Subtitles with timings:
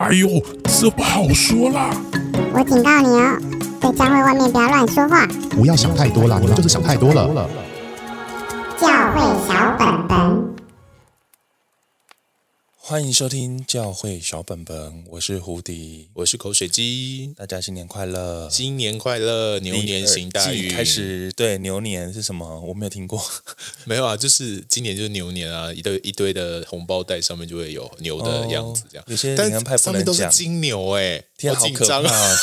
[0.00, 1.90] 哎呦，这不好说啦！
[2.54, 3.38] 我警告你哦，
[3.82, 5.26] 在教会外面不要乱说话。
[5.50, 7.28] 不要想太多了，你们就是想太多了。
[8.78, 10.19] 教会小本本。
[12.90, 18.50] 欢迎收听教会小本本，我是胡迪，我是口水鸡，大家新年快乐！
[18.50, 20.68] 新年快乐，牛年行大运。
[20.74, 22.60] 开始对牛年是什么？
[22.62, 23.24] 我没有听过，
[23.86, 29.04] 没有啊，就是今年就是牛年啊，一堆一堆的红包袋上面就会有牛的样子，这样。
[29.04, 32.36] 哦、有些但派上面都是金牛哎、欸，天好紧张啊！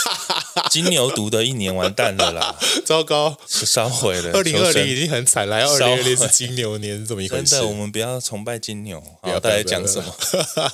[0.70, 4.32] 金牛犊的一年完蛋了啦，糟糕，烧毁了。
[4.34, 7.46] 二零二零已经很惨了，二零二零是金牛年，是怎么一回事？
[7.46, 10.16] 真的，我们不要崇拜金牛，不要大家讲什么。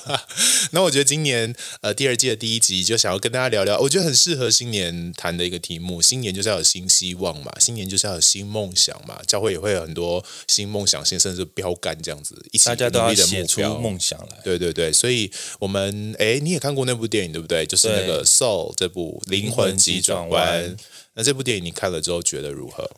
[0.72, 6.00] 那我觉得今年呃第二季的第一集就想要跟大家聊聊，我觉得很适合新年谈的一个题目。
[6.02, 9.18] 新年就是要有新希望嘛，新年就是要有新梦想嘛。
[9.26, 14.38] 教会也会有很多新梦想，新甚至标杆这样子，一起大家都要写出梦想来。
[14.44, 17.64] 对对对，所以我们哎，你也看过那部电影对不对？
[17.66, 20.76] 就是那个《Soul》这部灵魂急转弯。
[21.14, 22.90] 那这部电影你看了之后觉得如何？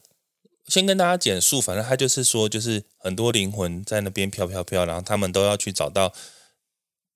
[0.69, 6.13] 先跟大家简述，反正他就是说，就是很多灵魂在那边飘飘飘，然后他们都要去找到。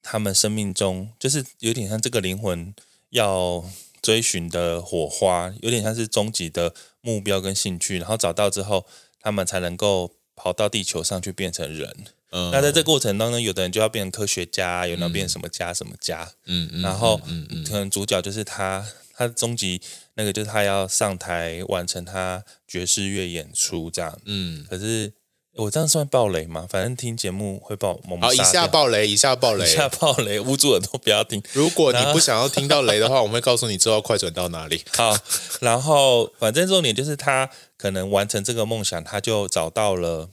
[0.03, 2.75] 他们生命中就是有点像这个灵魂
[3.11, 3.63] 要
[4.01, 6.73] 追寻的火花，有点像是终极的
[7.03, 8.87] 目标跟兴趣，然后找到之后，
[9.21, 11.95] 他们才能够跑到地球上去变成人。
[12.31, 16.33] 嗯，那在这过程当中，有的人就要变成科学家，有的人变成什么家什么家。
[16.47, 17.19] 嗯嗯，然后
[17.67, 18.83] 可能主角就是他，
[19.21, 19.81] 他终极
[20.15, 24.19] 那个就是他要上台完成他爵士乐演出这样。
[24.25, 25.13] 嗯，可是。
[25.55, 26.65] 我这样算暴雷吗？
[26.71, 28.01] 反正听节目会爆。
[28.21, 31.43] 好，以下暴雷，以下暴雷， 以下暴雷，捂住耳朵不要听。
[31.53, 34.85] 如果你不想要听到雷的话，我们会告诉你之后快转到哪里。
[34.97, 35.15] 好，
[35.61, 40.31] 然后反正重点就是他可能完成这个梦想，他就找到了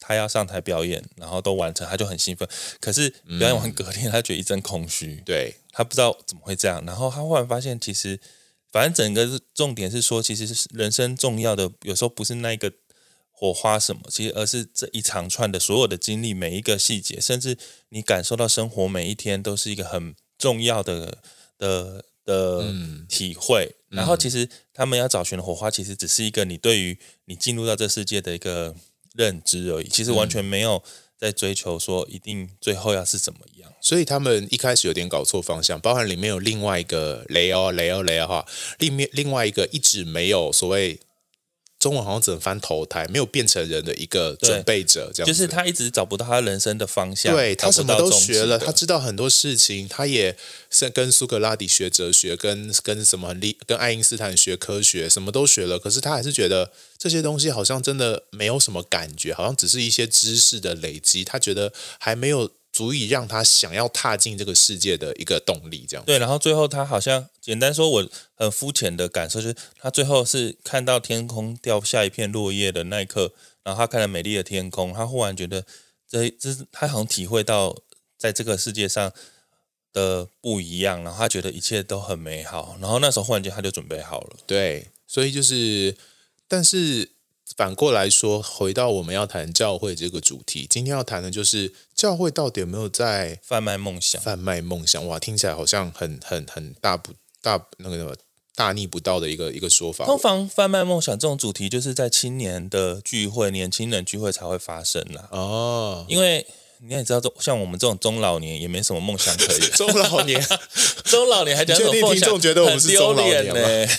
[0.00, 2.48] 他要上台表演，然后都完成，他就很兴奋。
[2.80, 6.82] 可是表演完隔天，他觉得一阵空虚，对，他不知道怎么会这样。
[6.86, 8.18] 然后他忽然发现，其实
[8.72, 12.72] 反正整个重点是说，其实是人生重要的，有时候不是那个。
[13.38, 14.00] 火花什么？
[14.08, 17.58] 其实而是这一长串的所有的经历，每一个细节，甚至
[17.90, 21.18] 你感受到生活每一天都是一个很重要的
[21.58, 22.72] 的的
[23.10, 23.76] 体会。
[23.90, 28.74] 嗯、然后，其实他们要找寻的火花，其实只是一个你对于你进入到这世界的一个
[29.12, 29.88] 认知而已。
[29.90, 30.82] 其实完全没有
[31.18, 33.72] 在追求说一定最后要是怎么样。
[33.80, 38.46] 所以他们一开始有点搞错方向，包含里面有另外一个雷欧雷欧雷欧哈，
[38.78, 41.00] 另面另外一个一直没有所谓。
[41.86, 47.32] 中文好像只能翻投胎，没有变成人的一个准备者，这样就是他一直找不到他人生的方向。
[47.32, 50.36] 对，他什么都学了，他知道很多事情，他也
[50.68, 55.78] 是跟苏格拉底学哲学，跟跟什么很厉，跟爱因斯坦学科学，什么都学了。
[55.78, 61.22] 可是他还是觉得这些东西好像真的没有什么感觉，好像只是一些知识的累积。
[61.22, 62.50] 他觉得还没有。
[62.76, 66.04] 足以让他想要踏进这个世界的一个动力，这样。
[66.04, 73.32] 对，然后最后他好像简单说，我很肤浅的感受就是，他最后是看到天空掉下一片落叶的那一刻，
[73.62, 75.64] 然后他看了美丽的天空，他忽然觉得
[76.06, 77.74] 这这是他好像体会到
[78.18, 79.10] 在这个世界上
[79.94, 84.36] 的不一样，然后他觉得一切都很美好，然后那时候忽然间他就准备好了。
[84.46, 85.96] 对，所以就是，
[86.46, 87.16] 但是。
[87.56, 94.20] 反过来说，回到我们要谈教会这个主题，今天要谈的就是教会到底有没有在贩卖梦想？
[94.20, 98.14] 贩卖梦想，哇，听起来好像很很很大不大那个什么
[98.54, 100.04] 大逆不道的一个一个说法。
[100.04, 105.26] 通常贩卖梦想这种主题，就是在青年的聚会、年轻人聚会才会发生啦。
[105.30, 106.46] 哦，因为
[106.80, 109.60] 你也知道，像我们这种中老年也没什么梦想可以。
[109.74, 110.46] 中老年，
[111.04, 112.20] 中老年还讲什么梦想？
[112.20, 113.92] 听众觉得我们是中老年吗？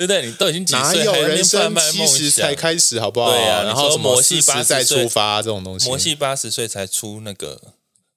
[0.00, 0.26] 对不对？
[0.26, 1.04] 你都已经几岁？
[1.04, 3.30] 哪有人生七十才开始，好不好？
[3.32, 7.60] 对啊，然后摩西八十再出发这种东西，摩西八十岁才出那个，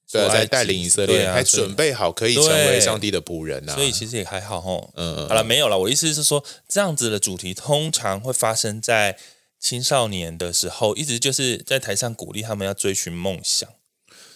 [0.10, 3.76] 对，才带领以色列，还准备好可以成为上帝的仆人啊。
[3.76, 4.94] 所以其实也还好吼。
[4.96, 5.78] 嗯，好了，没有了。
[5.78, 9.18] 我意思是说，这样子的主题通常会发生在
[9.60, 13.68] 青少年的时候，一直就是在台上鼓励他们要追寻梦想。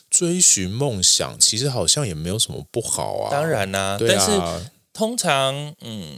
[0.09, 3.31] 追寻梦想，其实好像也没有什么不好啊。
[3.31, 4.37] 当然啦，但是
[4.91, 6.17] 通常，嗯。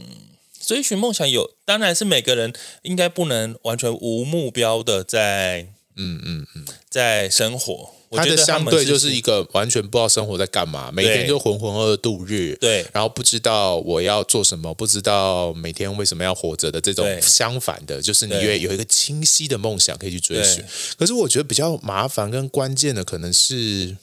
[0.64, 2.52] 追寻梦想有，当然是每个人
[2.82, 7.94] 应该不能完全无目标的在，嗯嗯嗯，在生活。
[8.12, 20.64] 他的相对就是一个完全不知道生活在干嘛，每天就浑浑噩噩度日，对，然后不知道我要做什么，不知道每天为什么要活着的这种相反的，就是你越有一个清晰的梦想可以去追寻。
[20.98, 23.96] 可是我觉得比较麻烦跟关键的可能是，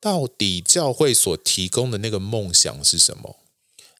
[0.00, 3.36] 到底教会所提供的那个梦想是什么？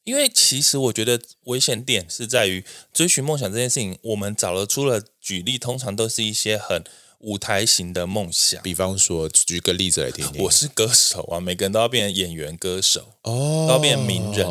[0.03, 6.83] 因为其实我觉得危险点是在于追寻梦想这件事情，我们找了出了举例，通常都是一些很
[7.19, 8.61] 舞台型的梦想。
[8.63, 10.41] 比方说，举个例子来听听。
[10.43, 14.45] 我是歌手啊，每个人都要变成演员、歌手，哦，都要变名人，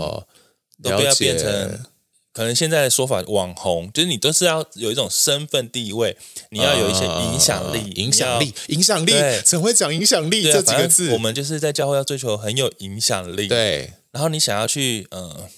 [0.82, 1.84] 都不要变成。
[2.32, 6.16] 可能现在的说法，网红就是你都是要有一种身份地位，
[6.50, 9.12] 你要有一些影响力，影响力，影响力，
[9.44, 11.10] 怎会讲影响力这几个字。
[11.10, 13.94] 我们就是在教会要追求很有影响力，对。
[14.12, 15.48] 然后你想要去呃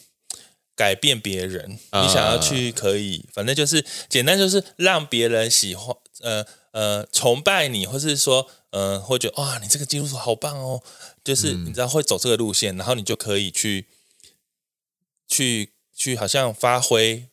[0.74, 10.82] 改变别人，你想要去可以，反正就是简单，就是让别人喜欢，呃呃崇拜你，或是说呃会觉得哇，你这个基督徒好棒哦，
[11.24, 13.86] 就是你知道会走这个路线，然后你就可以去
[15.28, 15.72] 去。
[15.94, 17.28] 去好像发挥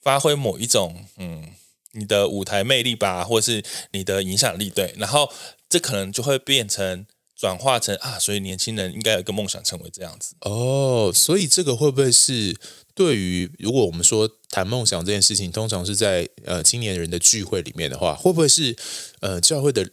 [0.00, 1.52] 发挥某一种嗯，
[1.90, 5.30] 你的舞台魅力吧，或是你的影响力，对，然后
[5.68, 7.04] 这可能就会变成
[7.44, 12.56] 转化成啊，所以年轻人应该有一个梦想成为这样子哦，所以这个会不会是
[12.94, 18.74] 对于如果我们说谈梦想这件事情，通常是在呃青年人的聚会里面的话，会不会是
[19.20, 19.86] 呃教会的？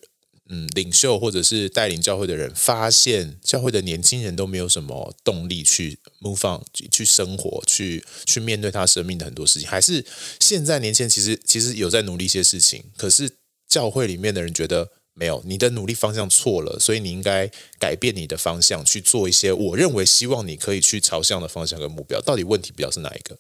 [0.54, 9.70] 嗯，领袖或者是带领教会的人，发现教会的年轻人都没有什么动力去 move on，去生活，去去面对他生命的很多事情。
[9.70, 10.06] 还是
[10.42, 13.38] 现在年轻人其实其实有在努力一些事情，可是
[13.70, 17.50] 教会里面的人觉得没有，你的努力方向错了，所以你应该
[17.80, 22.20] 改变你的方向，去做一些我认为希望你可以去朝向的方向跟目标。
[22.22, 23.38] 到底问题比较是哪一个？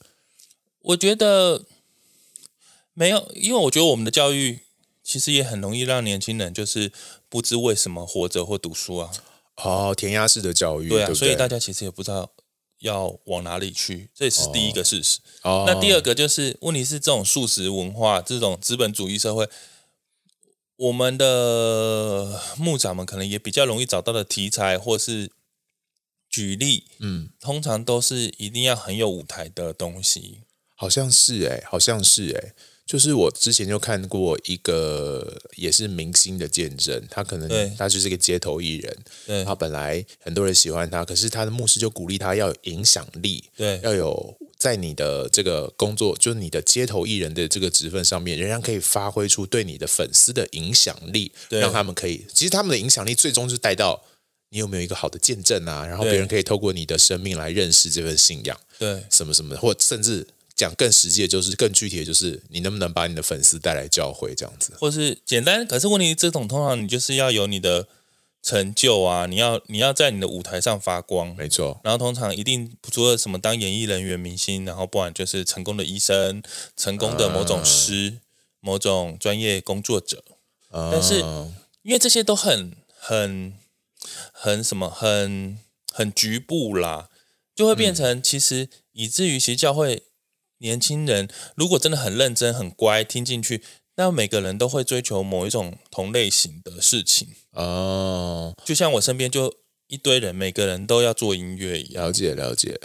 [0.82, 1.64] 我觉得
[2.94, 4.60] 没有，因为我觉得我们的教育。
[5.04, 6.92] 其实也很容易让年轻人就是
[7.28, 9.12] 不知为什么活着或读书啊。
[9.56, 12.32] 哦，填鸭式的教育，对啊，对对，所以大家其实也不知道
[12.80, 15.20] 要往哪里去，这也是第一个事实。
[15.42, 19.50] 哦，那第二个就是问题是这种素食文化，这种资本主义社会，
[20.82, 25.30] 我们的牧长们可能也比较容易找到的题材或是
[26.28, 30.40] 举例，嗯，通常都是一定要很有舞台的东西。
[30.76, 32.54] 好像是哎，好像是哎。
[32.84, 54.04] 就是我之前就看过一个也是明星的见证，他可能他就是一个街头艺人，对，他本来很多人喜欢他，可是他的牧师就鼓励他要有影响力，对，要有在你的这个工作，就是你的街头艺人的这个职分上面，仍然可以发挥出对你的粉丝的影响力，让他们可以，其实他们的影响力最终就是带到
[54.52, 60.28] 你有没有一个好的见证啊，然后别人可以透过你的生命来认识这份信仰，对，什么什么的，或甚至。
[60.54, 65.66] 讲更实际的，就是更具体的，就是你能不能把你的粉丝带来教会这样子，或是简单。
[65.66, 67.88] 可是问题，这种通常你就是要有你的
[68.42, 71.80] 成就啊，你要你要在你的舞台上发光，没错。
[71.84, 76.42] 然后通常一定除了什么当演艺人员、明星，然后不然就是成功的医生、
[76.76, 78.22] 成功的某种师、嗯、
[78.60, 80.24] 某种专业工作者。
[80.72, 81.20] 嗯、但是
[81.84, 83.54] 因为这些都很很
[84.32, 85.60] 很什么，很
[85.92, 87.10] 很局部啦，
[87.54, 90.04] 就会变成其实以至于其实教会。
[90.64, 93.64] 年轻人如果真的很认真、很乖，听进去，
[93.96, 98.54] 那每个人都会追求某一种同类型的事情哦。
[98.66, 99.54] 就像我身边就
[99.88, 102.06] 一堆人，每个人都要做音乐一样。
[102.06, 102.80] 了解，了解。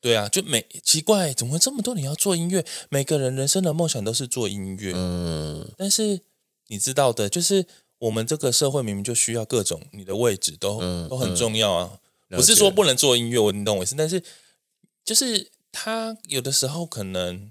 [0.00, 2.64] 对啊，就每奇怪，怎么会这么多人要做音乐？
[2.90, 4.92] 每个人人生的梦想都是做音乐。
[4.94, 5.70] 嗯。
[5.76, 6.20] 但是
[6.68, 7.66] 你知道的，就是
[7.98, 11.98] 我们这个社会明明就需要各种你的位置都、嗯、都很重要啊。
[12.30, 13.94] 嗯、不是说不能做音乐，我你懂我意思。
[13.96, 14.22] 但是
[15.04, 15.50] 就是。
[15.74, 17.50] 他有的时候可能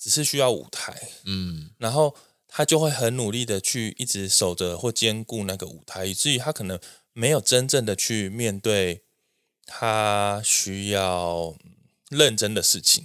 [0.00, 2.16] 只是需要舞台，嗯，然后
[2.48, 6.80] 他就会很努力的去一直守着或兼顾那个舞台，以至于他可能
[7.12, 9.02] 没有真正的去面对
[9.66, 11.54] 他需要
[12.08, 13.04] 认真的事情。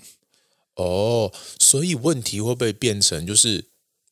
[0.75, 3.65] 哦，所以问题会不会变成就是，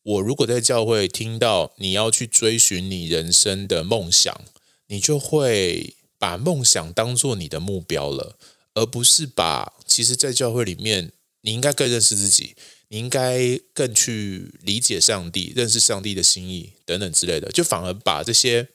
[0.03, 4.41] 我如果在教会听到你要去追寻你人生的梦想，
[4.87, 8.37] 你就会把梦想当做你的目标了。
[8.75, 11.11] 而不是把，其实，在教会里面，
[11.43, 12.55] 你应该更认识自己，
[12.87, 18.69] 你应该更去理解上帝，认识上帝的心意等等之类的，就反而把这些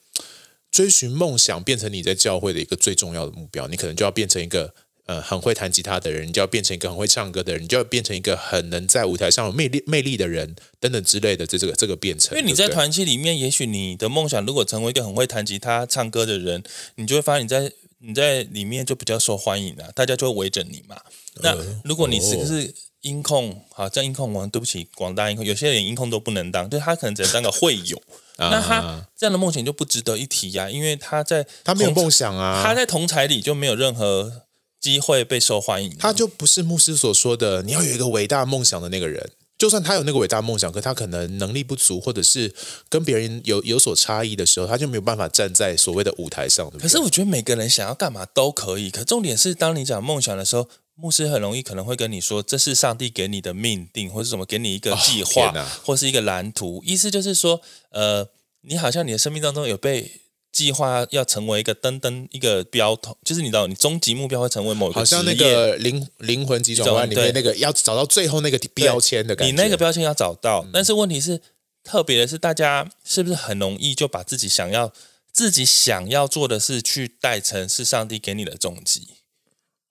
[0.71, 3.67] 追寻梦想变成你在教会的一个最重要的目标。
[3.69, 4.75] 你可能就要变成一个
[5.07, 11.47] 呃很会弹吉他的人，你就要变成一个很会唱歌的人，你就要变成一个很能在舞台上有魅力魅力的人等等之类的。
[11.47, 16.63] 这这个这个变成，因为你在团契里面，也许你的梦想如果成为一个很会弹吉他、唱歌的人，
[16.97, 17.73] 你就会发现你在。
[18.01, 20.97] 你在里面就比较受欢迎啊，大家就会围着你嘛。
[21.43, 28.01] 那如果你是个是音控，好，这样音控，我对不起广大音控，有些人音控都不能当，就他可能只能当个会友。
[28.39, 34.43] 那他这样的梦想就不值得一提呀，因为他在他没有梦想啊，他在同才里就没有任何
[34.81, 39.31] 机会被受欢迎，他就不是牧师所说的你要有一个伟大梦想的那个人。
[39.59, 42.55] 就算他有那个伟大梦想，可他可能能力不足，或者是
[42.89, 46.71] 跟别人有有所差异的时候，他就没有办法站在所谓的舞台上。
[46.71, 50.69] 对对，可是我觉得每个人想要干嘛都可以，可重点是当你讲梦想的时候，
[51.01, 56.83] 牧师很容易可能会跟你说，这是上帝给你的命定，或是什么给你一个计划，哦、或是一个蓝图。
[56.85, 58.29] 意思就是说，呃，
[58.63, 69.53] 你好像你的生命当中有被计划要成为一个灯灯一个标头，就是你知道，你终极目标会成为某一个，好像那个灵灵魂急转弯里面那个要找到最后那个标签的感觉。
[69.53, 71.41] 你那个标签要找到，嗯、但是问题是，
[71.85, 74.93] 特别的是，大家是不是很容易就把自己想要
[75.33, 79.07] 自己想要做的事去带成是上帝给你的终极？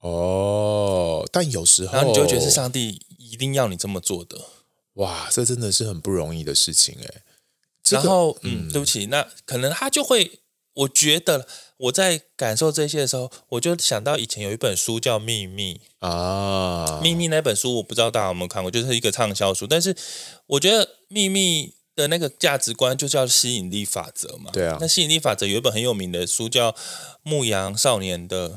[0.07, 4.37] 哦，但有时候，然后你就会觉得是上帝一定要你这么做的。
[4.93, 7.21] 哇，这真的是很不容易的事情哎。
[7.89, 10.39] 然后，嗯，对不起，那可能他就会，
[10.73, 11.47] 我觉得
[11.77, 19.67] 我在感受这些的时候，我就想到以前有一本书叫《秘密》啊，《秘密》那本书我不知道大家有没有看过，就是一个畅销书。
[19.67, 19.95] 但是
[20.47, 24.51] 我觉得《秘密》的那个价值观就叫吸引力法则嘛。
[24.51, 26.71] 对啊，那吸引力法则有一本很有名的书叫
[27.23, 28.49] 《牧羊少年的》。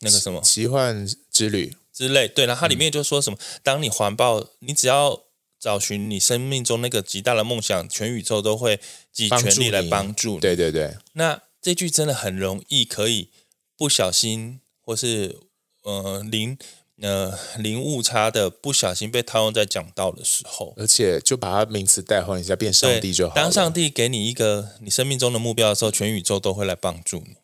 [0.00, 5.22] 那个什么奇幻之旅之类，对，然后它里面就说什么，嗯、当你环抱，你只要
[5.58, 8.78] 找寻你生命中那个极大的梦想，全宇宙都会
[9.10, 10.40] 尽全力来帮助你。
[10.40, 13.30] 对对对，那这句真的很容易可以
[13.76, 15.38] 不小心，或是
[15.82, 16.58] 呃零
[17.00, 23.34] 呃零误差的不小心被套用在讲道的时候，而且就把它名词代换一下，变上帝就好。
[23.34, 27.36] 当上帝给你一个你生命中的目标的时候，全宇宙都会来帮助你。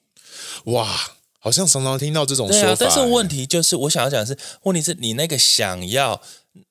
[0.72, 1.16] 哇！
[1.44, 6.22] 好像常常听到这种说法，啊，但是问题就是，我想要讲的是，问题是你那个想要，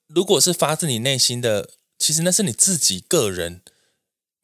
[0.08, 3.62] 如果是发自你内心的，其实那是你自己个人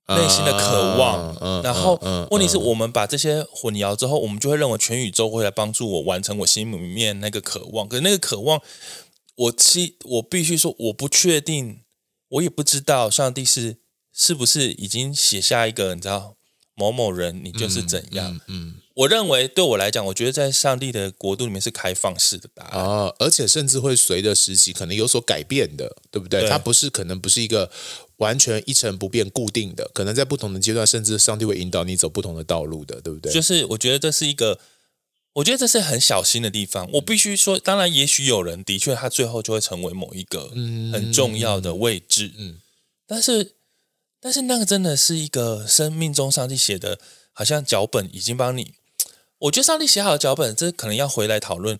[0.08, 1.64] 内心的渴望。
[1.64, 1.98] 然后
[2.30, 7.88] 问题是我们把这些混淆之后，我们就会认为全宇宙会来帮助我完成我心里面那个渴望。
[7.88, 8.62] 可是那个渴望，
[9.36, 11.84] 我其我必须说，我不确定，
[12.28, 13.78] 我也不知道上帝是
[14.14, 16.36] 是不是已经写下一个，你知道
[16.78, 18.34] 某某人，你就是怎样。
[18.34, 18.38] 嗯。
[18.38, 26.42] 嗯嗯我认为对我来讲，我觉得在上帝的国度里面是开放式的答案啊，而且甚至会随着时期可能有所改变的，对不对？
[26.42, 27.70] 对，它不是可能不是一个
[28.16, 33.32] 完全一成不变固定的，可能在不同的阶段，甚至上帝会引导你走不同的道路的，对不对？
[33.32, 34.60] 就是我觉得这是一个，
[35.34, 36.90] 我觉得这是很小心的地方。
[36.94, 40.50] 我必须说，当然，也许有人的确他最后就会成为某一个
[40.92, 42.62] 很重要的位置，嗯，嗯，
[43.06, 43.52] 但是，
[44.20, 47.00] 但是那个真的是一个生命中上帝写的，
[47.32, 48.74] 好像脚本已经帮你。
[49.40, 51.78] 我觉得上帝写好的脚本，这可能要回来讨论。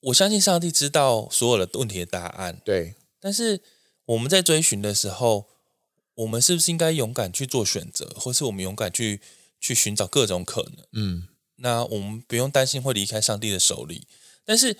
[0.00, 2.96] 我相信上帝知道所有的问题的答案，对。
[3.20, 3.60] 但是
[4.06, 5.46] 我们在追寻的时候，
[6.14, 9.20] 我们是不是应该勇敢去做选择，或是我们勇敢去
[9.60, 10.86] 去寻找各种可能？
[10.92, 14.08] 嗯，那我们不用担心会离开上帝的手里，
[14.44, 14.76] 但是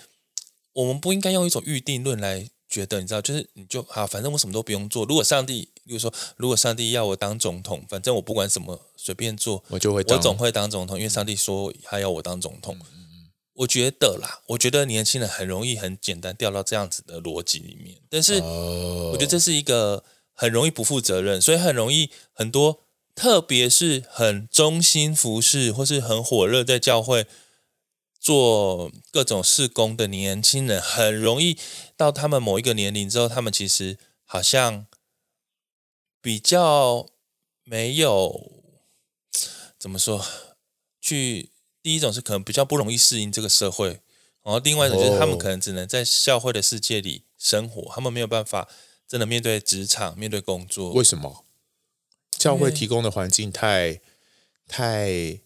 [0.73, 5.07] 我们不应该用一种预定论来觉得，你知道，就是你就好，反正我什么都不用做。
[5.07, 8.81] 如果上帝，比如说，如果上帝要我当总统，反正我不管什么。
[9.05, 12.79] 随便做，我就会，我总会当总统，因为上帝说他要我当总统。
[12.79, 22.79] 嗯、我觉得啦，我觉得年轻人很容易很简单掉到这样子的逻辑里面，但是我觉得这是一个很容易不负责任，所以很容易很多，
[23.17, 27.27] 特别是很忠心服侍或是很火热在教会
[28.21, 31.59] 做各种事工的年轻人，很容易
[31.97, 34.87] 到他们某一个年龄之后，他们其实好像
[36.23, 37.11] 比较
[37.65, 38.63] 没有。
[39.79, 40.25] 怎么说？
[41.01, 41.51] 去
[41.83, 44.01] 第一种是可能比较不容易适应这个社会，
[44.45, 48.69] 然后另外一种就是他们可能只能在教会的世界里生活，他们没有办法
[49.09, 50.93] 真的面对职场、面对工作。
[50.93, 51.45] 为什么？
[52.31, 54.01] 教会提供的环境太
[54.69, 55.41] 太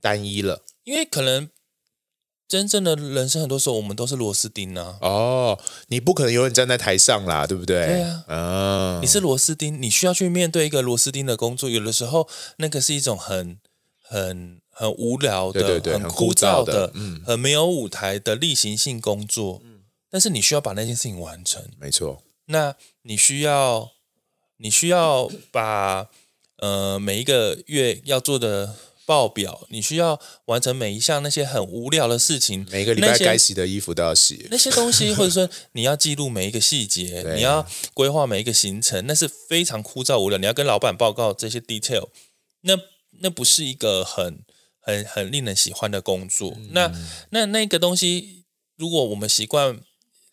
[0.00, 0.66] 单一了。
[0.84, 1.50] 因为可能
[2.50, 4.98] 真正的人生很多时候我们都是螺丝钉啊。
[5.00, 7.86] 哦，你不可能永远站在台上啦，对不对？
[7.86, 8.24] 对啊。
[8.26, 13.58] 嗯，你是螺丝钉，你需要去面对一个螺丝钉的工作，有的时候那个是一种很。
[14.12, 22.24] 很很无聊的，对对对，很枯燥的，燥的嗯，很没有舞台的例行性工作，嗯，但是你需要把那件事情完成，没错。
[22.46, 23.92] 那你需要，
[24.56, 26.08] 你需要把
[26.58, 28.74] 呃每一个月要做的
[29.10, 40.38] 报表，你需要完成每一项那些很无聊的事情，每个礼拜该洗的衣服都要洗，那些东西，或者说 你要记录每一个细节，你要规划每一个行程，那是非常枯燥无聊。
[40.38, 42.08] 你要跟老板报告这些 detail，
[42.60, 42.78] 那。
[43.22, 44.44] 那不是一个很
[44.80, 46.54] 很很令人喜欢的工作。
[46.56, 46.90] 嗯、那
[47.30, 48.44] 那那个东西，
[48.76, 49.80] 如果我们习惯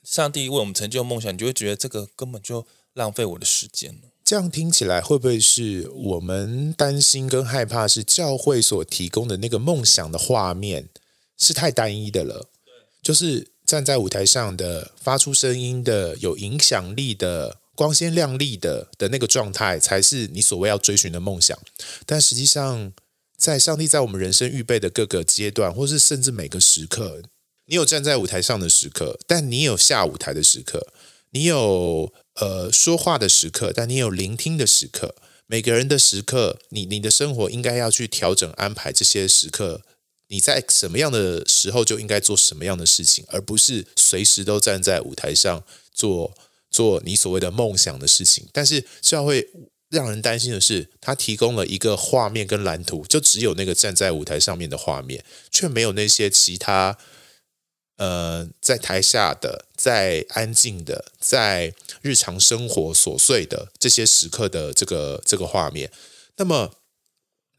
[0.03, 4.09] 上帝为我们成就梦想，你就会觉得这个根本就浪费我的时间了。
[4.27, 10.89] 这样听起来，会不会是我们担心跟害怕，是教会所提供的那个梦想的画面
[11.37, 12.49] 是太单一的了？
[13.01, 17.59] 就是站在舞台上的、发出声音的、有影响力的。
[17.73, 21.57] 光鲜亮丽的的那个状态，才是你所谓要追寻的梦想。
[22.07, 22.91] 但实际上，
[23.37, 27.21] 在上帝在我们人生预备的各个阶段，或是甚至每个时刻，
[27.67, 30.87] 你有站在舞台上的时刻，但你有下舞台的时刻，
[31.29, 35.15] 你有呃说话的时刻，但你有聆听的时刻。
[35.47, 39.81] 每个人的时刻，你你的生活应该要去调整安排这些时刻。
[40.29, 45.63] 你在什么样的时候就应该做什么样的事情，而不是随时都站在舞台上
[45.93, 46.33] 做
[46.69, 48.45] 做你所谓的梦想的事情。
[48.51, 49.47] 但是这样会
[49.89, 56.97] 让人担心的是，他提供了一个画面跟蓝图，就只有那个站在舞台上面的画面，却没有那些其他
[57.97, 65.91] 呃在台下的、在安静的、在日常生活琐碎的这些时刻的这个这个画面。
[66.37, 66.71] 那么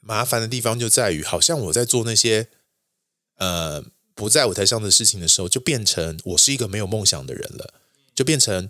[0.00, 2.48] 麻烦的地方就在于，好像我在做那些。
[3.40, 3.84] 呃，
[4.16, 7.72] 不在舞台上的事情的时候，就变成我是一个没有梦想的人了，
[8.12, 8.68] 就变成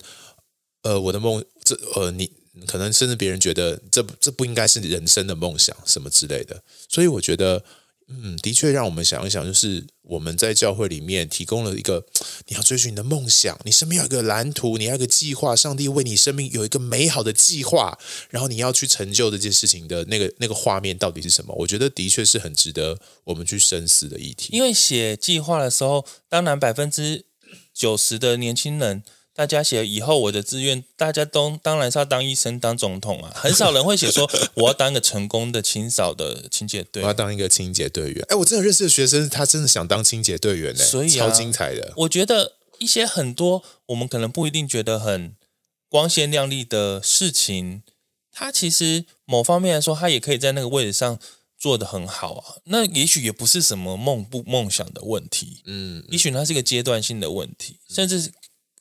[0.82, 2.30] 呃，我的梦，这呃，你
[2.66, 7.64] 可能甚至别人觉得这这不应该是人生的梦想什么之类的，所以我觉得。
[8.10, 12.04] 嗯，的确，让我们想一想，就是我们在教会里面提供了一个，
[12.46, 17.98] 你要追寻你的梦想，你身边有一个蓝图，你要一个计划，上帝为你生命有一个美好的计划，
[18.30, 21.54] 然后你要去成就这件事情的那个那个画面到底是什么？
[21.58, 24.48] 我觉得的确是很值得我们去深思的议题。
[24.52, 27.24] 因为写计划的时候，当然百分之
[27.72, 29.02] 九十的年轻人。
[29.38, 38.26] 大家写以后我的志愿，大家都当然是要当医生、当总统啊，很少人会写说 我要当一个成功的清扫的清洁队，我要当一个清洁队员。
[38.30, 41.92] 哎，我真的认识的学生，他真的想当清洁队员呢，所以啊，超精彩的。
[41.98, 45.36] 我觉得一些很多我们可能不一定觉得很
[45.88, 47.84] 光鲜亮丽的事情，
[48.32, 51.16] 他其实某方面来说，他也可以在那个位置上
[51.56, 52.44] 做的很好啊。
[52.64, 58.32] 那也许也不是什么梦不梦想的问题，嗯，也许它是一个阶段性的问题，甚至。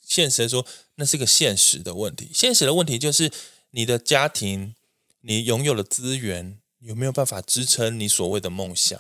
[0.08, 2.30] 现实说，那是个现实的问题。
[2.34, 3.30] 现实的问题就是
[3.72, 4.74] 你的家庭，
[5.22, 8.98] 你拥有的资源有没有办法支撑你所谓的梦想？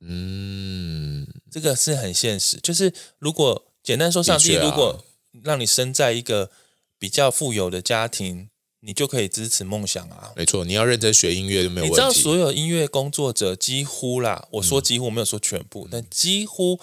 [0.00, 2.58] 嗯，这个是很现实。
[2.62, 5.02] 就是如果简单说，上帝如果
[5.42, 6.50] 让你生在一个
[6.98, 10.32] 比较富有的家庭，你就可以支持梦想啊。
[10.36, 11.90] 没错，你要认真学音乐就没有问题。
[11.90, 16.78] 你知道，所有音乐工作者几乎啦，我说几乎，我没有说全部，嗯、但几乎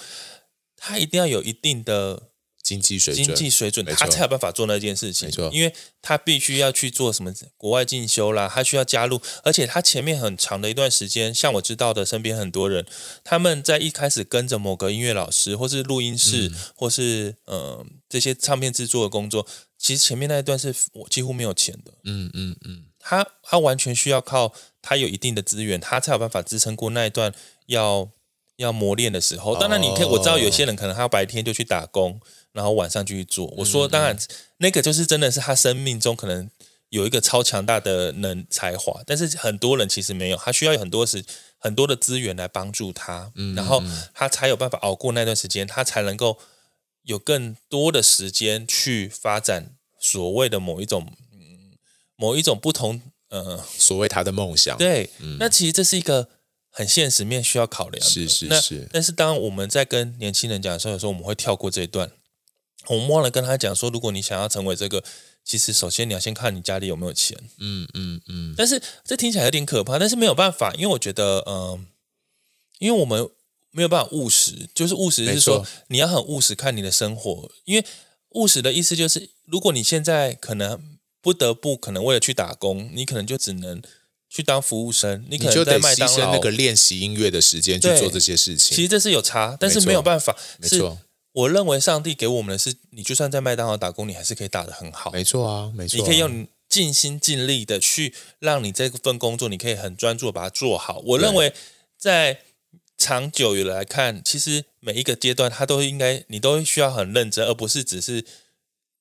[0.75, 2.31] 他一定要有一定的。
[2.65, 5.27] 经济水准，经济水准，他才有办法做那件事情。
[5.27, 12.83] 没错，因为他必须要去做什么国外进修啦，他需要加入，而且他前面很长的一段时间，像我知道的，身边很多人，
[13.23, 19.45] 他们在一开始跟着某个音乐老师，或是录音室，嗯、或是呃这些唱片制作的工作，
[19.77, 21.91] 其实前面那一段是我几乎没有钱的。
[22.05, 27.31] 嗯嗯嗯，他他完全需要靠他有一定的资源，他才有办法支撑过那一段
[27.67, 28.09] 要
[28.55, 29.55] 要磨练的时候。
[29.55, 32.19] 当然，你可以我知道有些人可能他要白天就去打工。
[32.55, 33.47] 然后晚上继续做。
[33.57, 34.17] 我说，当然，
[34.59, 36.49] 那个就是真的是他生命中可能
[36.87, 41.21] 有一个超强大的能才华，但是很多人其实没有，他需要有很多时
[41.57, 46.37] 很多的资源来帮助他，然后他才有办法熬过那段时间，他才能够
[47.03, 51.11] 有更多的时间去发展所谓的某一种，
[52.15, 54.77] 某一种不同，呃，所谓他的梦想。
[54.77, 56.29] 对，那其实这是一个
[56.69, 58.09] 很现实面需要考量的。
[58.09, 58.87] 是是是。
[58.93, 62.09] 但是当我们在跟年轻人讲的时候，有时候我们会跳过这一段。
[62.87, 65.03] 我们忘了跟他讲说，如果你想要成为这个，
[65.43, 67.37] 其实首先你要先看你家里有没有钱。
[67.59, 68.53] 嗯嗯嗯。
[68.57, 71.79] 但是这听起来有点可怕，但是没有办法，因为我觉得，嗯、呃，
[72.79, 73.27] 因为我们
[73.71, 77.85] 没有办法务实，就是务实是说你要很务实看你的生活，因为
[78.29, 83.81] 务实的意思就是，如果你现在可能不得不可能为了去打工，你可能就只能
[84.29, 88.75] 去当服务生，你可能在麦当劳那个练习音乐的时间去做这些事情。
[88.75, 90.99] 其实这是有差，但是没有办法，没错。
[91.35, 95.11] 我认为上帝给我们的是，你就算在麦当劳打工，你还是可以打得很好。
[95.11, 95.99] 没错啊，没错啊。
[95.99, 100.99] 你可以用尽心尽力的去让你这份工作，你可以很专注的把它做好。
[101.05, 101.53] 我认为
[101.97, 102.39] 在
[102.97, 108.25] 长久以来看，其实每一个阶段，它都应该你都需要很认真，而不是只是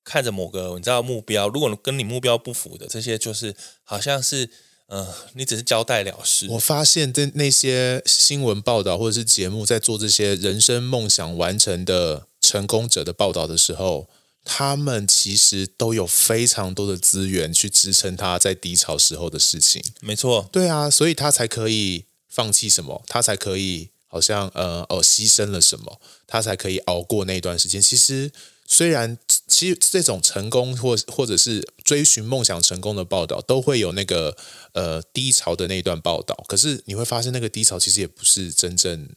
[0.03, 1.49] 看着某个你知道目标。
[1.49, 4.51] 如果跟你目标不符的这些，就是好像是。
[4.89, 6.47] 嗯、呃，你只是交代了事。
[6.51, 14.09] 我发现的那些新闻报道或者是节目，在做这些人生梦想完成的成功者的报道的时候，
[14.45, 19.83] 他们其实都有非常多的资源去支撑他在低潮时候的事情。
[20.01, 27.81] 没错，对啊，所以他才可以放弃什么，他才可以好像呃哦牺牲了什么，他才可以熬过那段时间。
[27.81, 28.31] 其实。
[28.67, 34.37] 虽然其实这种成功或或者是追寻梦想成功的报道都会有那个
[34.73, 39.09] 呃低潮的那一段报道，可是你会发现那个低潮其实也不是真正，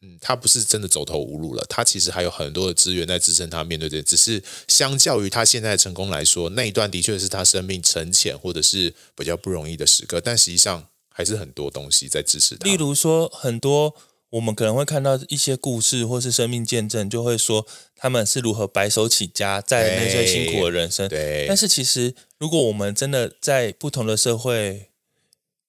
[0.00, 12.64] 嗯，他不是真的走投无路了，他其实还有很多的资源在支撑他面对这，只是相较于他现在的成功来说，那一段的确是他生命沉潜或者是比较不容易的时刻，但实际上还是很多东西在支持他。
[12.64, 13.94] 例如说，很多
[14.32, 17.66] 我们可能会看到一些故事或是生命见证，就会说
[17.96, 21.08] 他们是如何白手起家，在那些辛苦的人生。
[21.08, 24.90] 对，但是其实，如果我们真的在不同的社会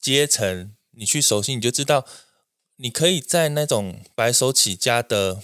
[0.02, 2.06] 阶层，你去熟悉，你就知道，
[2.78, 5.42] 你可以在那种白手起家的。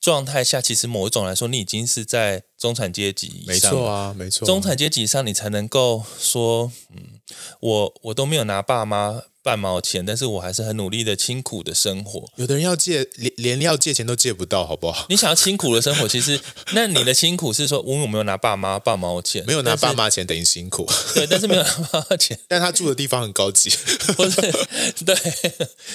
[0.00, 3.52] 状态下，其实某一种来说，你已经是在中产阶级以上。
[3.52, 4.46] 没错啊，没错。
[4.46, 7.17] 中产阶级以上，你才能够说，嗯，
[7.60, 9.22] 我我都没有拿爸妈。
[9.40, 12.28] 半毛钱，但是我还是很努力的辛苦的生活。
[12.36, 15.06] 有的人要借连连要借钱都借不到，好不好？
[15.08, 16.38] 你想要辛苦的生活，其实
[16.74, 19.42] 那你的辛苦是说，我有没有拿爸妈半毛钱？
[19.46, 20.86] 没有拿爸妈钱等于辛苦。
[21.14, 23.70] 对，但是没有拿爸妈钱， 但他住的地方很高级。
[24.16, 24.40] 不是，
[25.06, 25.16] 对，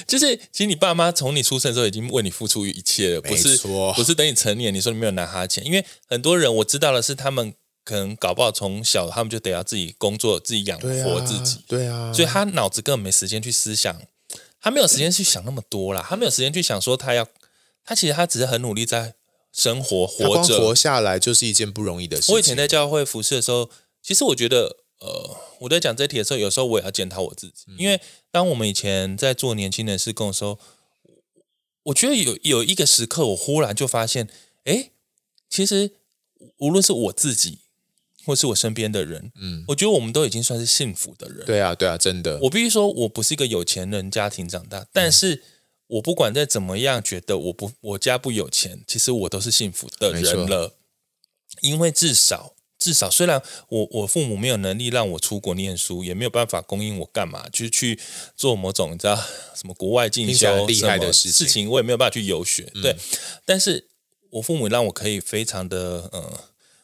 [0.07, 3.59] 就是其实你爸妈从你出生的时候已经为你付出一切了，不是？
[3.95, 7.53] 不是等你成年，你说你没有拿他钱，因为很多人我知道的是他们。
[7.83, 14.01] 可能搞不好从小他们就得要自己工作，自己养活自己，对啊，对啊，所以他脑子根本没时间去思想，
[14.61, 17.27] 他没有时间去想那么多啦，他没有时间去想说他要，
[17.83, 19.15] 他其实他只是很努力在
[19.51, 22.35] 生活，活着活下来就是一件不容易的事情。
[22.35, 23.69] 我以前在教会服侍的时候，
[24.01, 27.99] 其实我觉得，呃，我在讲这题的时候，有时候我也要检讨我自己，因为
[28.31, 30.57] 当我们以前在做年轻人事工的时候，
[31.83, 34.29] 我觉得有有一个时刻，我忽然就发现，
[34.63, 34.91] 哎，
[35.49, 35.91] 其实
[36.59, 37.59] 无论是我自己。
[38.25, 41.45] 或是我身边的人，嗯，我觉得我们都已经算是幸福的人。
[41.45, 42.39] 对啊，对啊，真的。
[42.39, 45.43] 我必须说，我不是一个有钱人家庭长大，但是
[45.87, 50.75] 我不管再怎么样，觉得我不我家不有钱，其实我都是幸福的人了。
[51.61, 57.99] 因为至少至少，虽然我我父母没有能力让我出国念书，也没有办法供应我干嘛，就是去
[58.35, 59.15] 做某种你知道
[59.53, 62.71] 什么国外进修厉害的事情，事情我也没有办法去游学。
[62.75, 62.95] 嗯、对，
[63.45, 63.87] 但是
[64.31, 66.21] 我父母让我可以非常的嗯。
[66.23, 66.39] 呃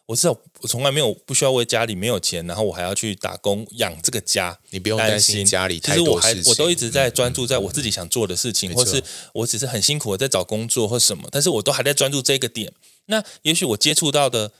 [0.09, 4.57] 我知道，我从来没有不需要为家里没有钱，然后我还要去打工养这个家。
[4.71, 6.37] 你不用担心家里太多事情。
[6.37, 12.73] 其实我还我都一直在专注在我自己想做的事情，嗯、或是我只是很辛苦的在找工作或什么，但是我都还在专注这个点。
[13.05, 14.51] 那也许我接触到的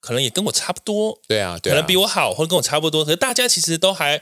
[0.00, 3.02] 可能也跟我差不多，对啊，对啊，可能比我好，或者跟我差不多。
[3.02, 4.20] 可是大家其实都还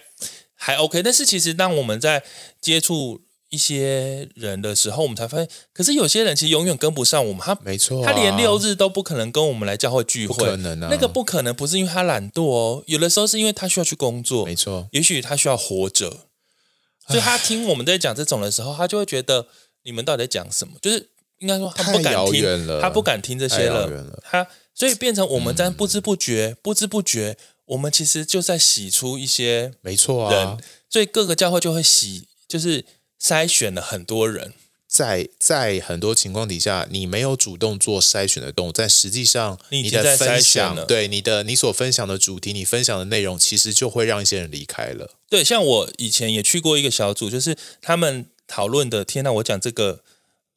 [0.54, 1.02] 还 OK。
[1.02, 2.22] 但是其实当我们在
[2.60, 3.22] 接触。
[3.50, 7.40] 一些人的时候，我们才发现，可是有些人其实永远跟不上我们。
[7.40, 10.88] 他没错、啊，他连六日都不可能跟我们来教会聚会，不可能啊。
[10.90, 14.86] 那个不可能，不是因为他懒惰哦，有的时候是因为他需要去工作，没错。
[14.92, 16.26] 也许他需要活着，
[17.06, 19.46] 所以他听我们在讲这种的时候，他就会觉得
[19.84, 20.74] 你们到底在讲什么？
[20.82, 21.08] 就是
[21.38, 23.86] 应该说他不敢听，他不敢听这些了。
[23.86, 30.58] 了他所以变成我们在不知不觉、嗯、不知不觉，我们其实就在洗出一些没错啊。
[30.90, 32.84] 所以各个教会就会洗，就是。
[33.22, 34.54] 筛选了很多人，
[34.86, 45.10] 在在很多情况底下，你没有主动做筛选的动作，但实际上你的分享，对你的你所分享的主题，你分享的内容，其实就会让一些人离开了。
[45.28, 49.04] 对，像我以前也去过一个小组，就是他们讨论的。
[49.04, 50.02] 天呐，我讲这个，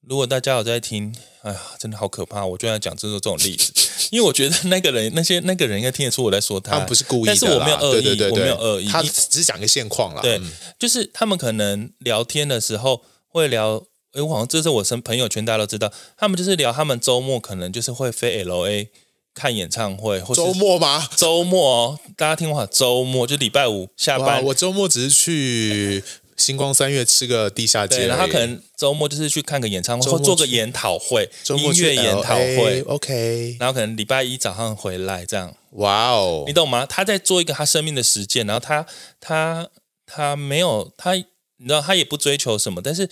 [0.08, 2.44] 如果大家有在听，哎呀，真的好可怕！
[2.44, 3.72] 我就要讲这种这种例子，
[4.10, 10.22] 因为我觉得那个人，那些那个人应该听得出我在说他，他们不是故意的，但是我没有恶意，对对对对，我没有恶意，他只是讲个现况啦。
[10.22, 13.84] 对，嗯、就是他们可能聊天的时候会聊，
[14.14, 18.88] 哎，我好像这是我身朋友圈，大家都知道，他们就是聊他们周末可能就是会飞 LA
[19.36, 21.08] 看演唱会，或周末吗？
[21.16, 26.04] 周末哦，大家听我好，周末就礼拜五下班，我周末只是去。
[26.42, 33.56] 星光三月吃个地下街，然后他可能周末就是去看个演唱会，或做个研讨会，音乐研讨会，OK。
[33.60, 36.86] 然后可能礼拜一早上回来这样，哇哦，你懂吗？
[36.86, 38.86] 他在做一个他生命的实践，然后他
[39.20, 39.70] 他
[40.06, 43.08] 他没有他，你知道他也不追求什么，但是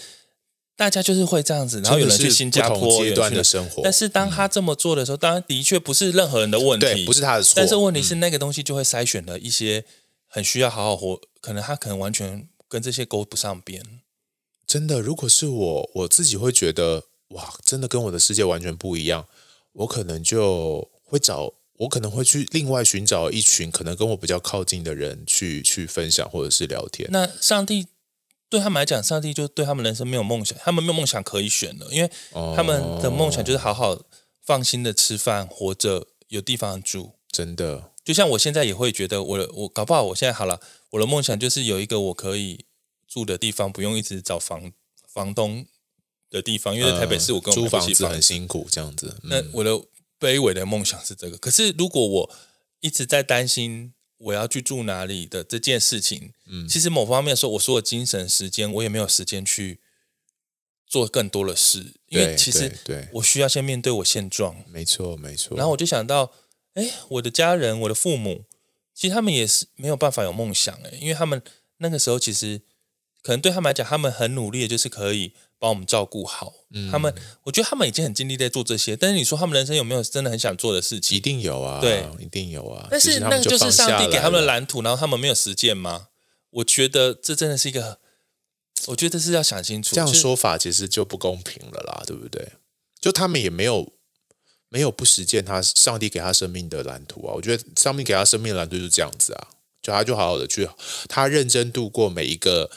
[0.75, 9.85] 大家就是会这样子，然后有人去新加坡阶段的生活，但是当他这么做的时候，当然的确不是任何人的问题，不是他的错，但是问题是那个东西就会筛选了一些
[10.27, 12.47] 很需要好好活，可能他可能完全。
[12.69, 13.83] 跟这些勾不上边，
[14.67, 15.01] 真的。
[15.01, 19.27] 如果是我，我自己会觉得，哇，真的跟我的世界完全不一样。
[19.73, 27.09] 我可能就会找，我可能会去另外寻找一群可能跟我比较靠近的人去去分享或者是聊天。
[27.11, 27.87] 那上帝
[28.47, 32.11] 对他们来讲，上帝就对他们人生没有梦想，他们没有梦想可以选了，因为
[32.55, 33.99] 他们的梦想就是好好
[34.43, 37.13] 放心的吃饭、活着、有地方住。
[37.31, 40.59] 真的，就像我现在也会觉得我，我我搞不好，我现在好了。
[40.91, 42.65] 我的梦想就是有一个我可以
[43.07, 44.71] 住的地方，不用一直找房
[45.07, 45.65] 房东
[46.29, 49.19] 的地方，因为在台北市我跟我租房子很辛苦，这样子。
[49.23, 49.71] 那我的
[50.19, 51.37] 卑微的梦想是这个。
[51.37, 52.31] 可是如果我
[52.79, 59.79] 一直在担心我要去住哪里的这件事情，嗯，其实某方面说，我说我精神时间，我也没有时间去
[60.87, 64.55] 做更多的事，因为其实对我需要先面对我现状。
[64.67, 65.55] 没错，没错。
[65.55, 66.33] 然后我就想到，
[66.73, 68.45] 哎，我的家人，我的父母。
[68.99, 71.41] 其实他们也是没有办法有梦想诶，因为他们
[71.77, 72.59] 那个时候其实
[73.21, 76.51] 可能对他们来讲，他们很努力的就是可以把我们照顾好。
[76.71, 81.17] 嗯他们，我觉得他们已经很尽力在做这些，但是你说他们人生有没有真的很想做的事情？
[81.17, 82.89] 一定有啊，对，一定有啊。
[82.91, 86.09] 但是那就是上帝给他们的蓝图，然后他们没有实践吗？
[86.49, 87.99] 我觉得这真的是一个，
[88.87, 89.95] 我觉得这是要想清楚。
[89.95, 92.51] 这样说法其实就不公平了啦，对不对？
[92.99, 93.93] 就他们也没有
[94.69, 97.33] 没有不实践他上帝给他生命的蓝图啊。
[97.35, 99.47] 我觉得上帝给他生命的蓝图就是这样子啊，
[99.81, 100.69] 就他就好好的去，
[101.07, 102.69] 他认真度过每一个。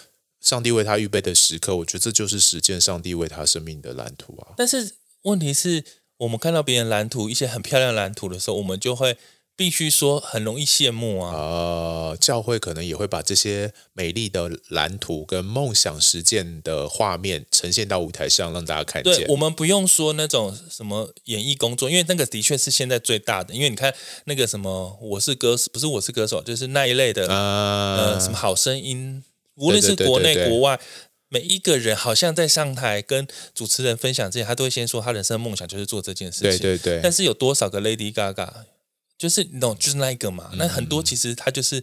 [0.43, 4.55] 上帝为他预备的时刻，我觉得这就是实践上帝为他生命的蓝图啊。
[4.57, 5.85] 但是问题是
[6.17, 9.17] 我们看到别人蓝图一些很漂亮蓝图的时候，我们就会
[9.55, 11.33] 必须说很容易羡慕啊。
[11.35, 19.15] 呃，教会可能也会把这些美丽的蓝图跟梦想实践的画面呈现到舞台上，让大家看见。
[19.15, 23.55] 对，我们不用说那种什么演艺工作，因为那个的确是现在最大的。
[23.55, 29.23] 因为你看那个什么我是歌手，不是我是歌手，就是那一类的，呃，呃，什么好声音。
[29.57, 30.81] 无论是国内国外，
[31.29, 36.59] 每一个人好像在上台跟主持人分享之前，他都会先说他人生梦想就是做这件事情。
[36.59, 37.01] 对对对。
[37.03, 38.49] 但是有多少个 Lady Gaga，
[39.23, 40.49] 就是你懂，就是那一个嘛？
[40.51, 41.81] 嗯、那很多其实他就是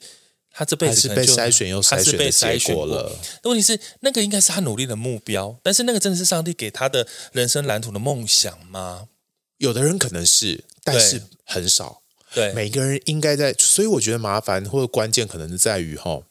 [0.52, 3.18] 他这辈子被筛选又筛选的结果了。
[3.44, 9.08] 问题是那个应该是他努力的目标，但是那个真的是上帝给他的人生蓝图的梦想吗？
[9.56, 12.02] 有的人可能是，但是很少。
[12.34, 16.24] 对，每个人应该在，所以我觉得麻烦或者关键可能是在于哈。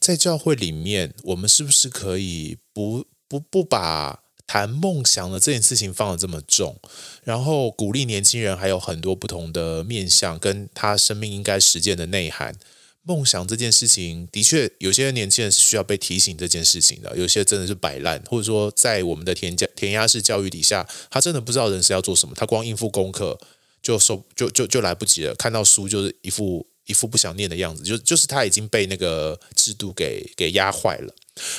[0.00, 6.76] 在教会里面，我们是不是可以不不不把谈梦想的这件事情放得这么重，
[7.22, 12.56] 然后鼓励年轻人还有很多不同的面向，跟他生命应该实践的内涵。
[13.04, 23.38] 梦想这件事情，的确有些年轻人是需要被提醒这件事情的，有些真的是摆烂，或者说在我们的填填鸭式教育底下，他真的不知道人生要做什么，他光应付功课
[23.80, 26.66] 就受就就就来不及了，看到书就是一副。
[26.86, 31.14] 一副不想念的样子，就就是他已经被那个制度给给压坏了。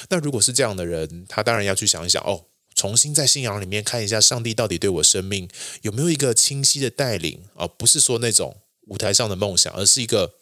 [0.10, 2.44] 那如果是这样的人，他当然要去想一想哦，
[2.82, 5.48] 重新在信仰里面看一下上帝到底对我生命
[5.84, 10.34] 有没有一个清晰的带领啊、不是说那种舞台上的梦想，而是一个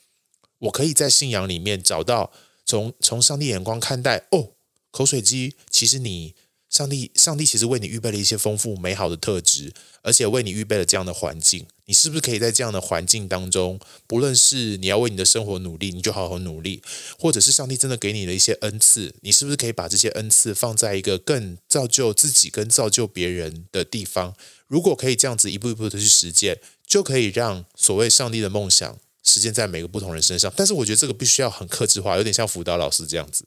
[0.60, 2.32] 我可以在信仰里面找到
[2.66, 4.54] 从从上帝眼光看待哦，
[4.90, 6.34] 口水鸡，其实你。
[6.70, 11.66] 上帝，上帝其实为你预备了一些丰富美好的特质，而且为你预备了这样的环境。
[11.86, 16.80] 你是不是可以在这样的环境当中，不论是你要为你的生活努力，你就好好努力；
[17.18, 24.36] 或者是上帝真的给你了一些恩赐，你是不是可以把这些恩赐放在一个更造就自己跟造就别人的地方？
[24.68, 30.54] 如果可以这样子一步一步的去实践，就可以让所谓上帝的梦想实践在每个不同人身上。
[30.56, 33.46] 但是我觉得这个必须要很克制化，有点像辅导老师这样子，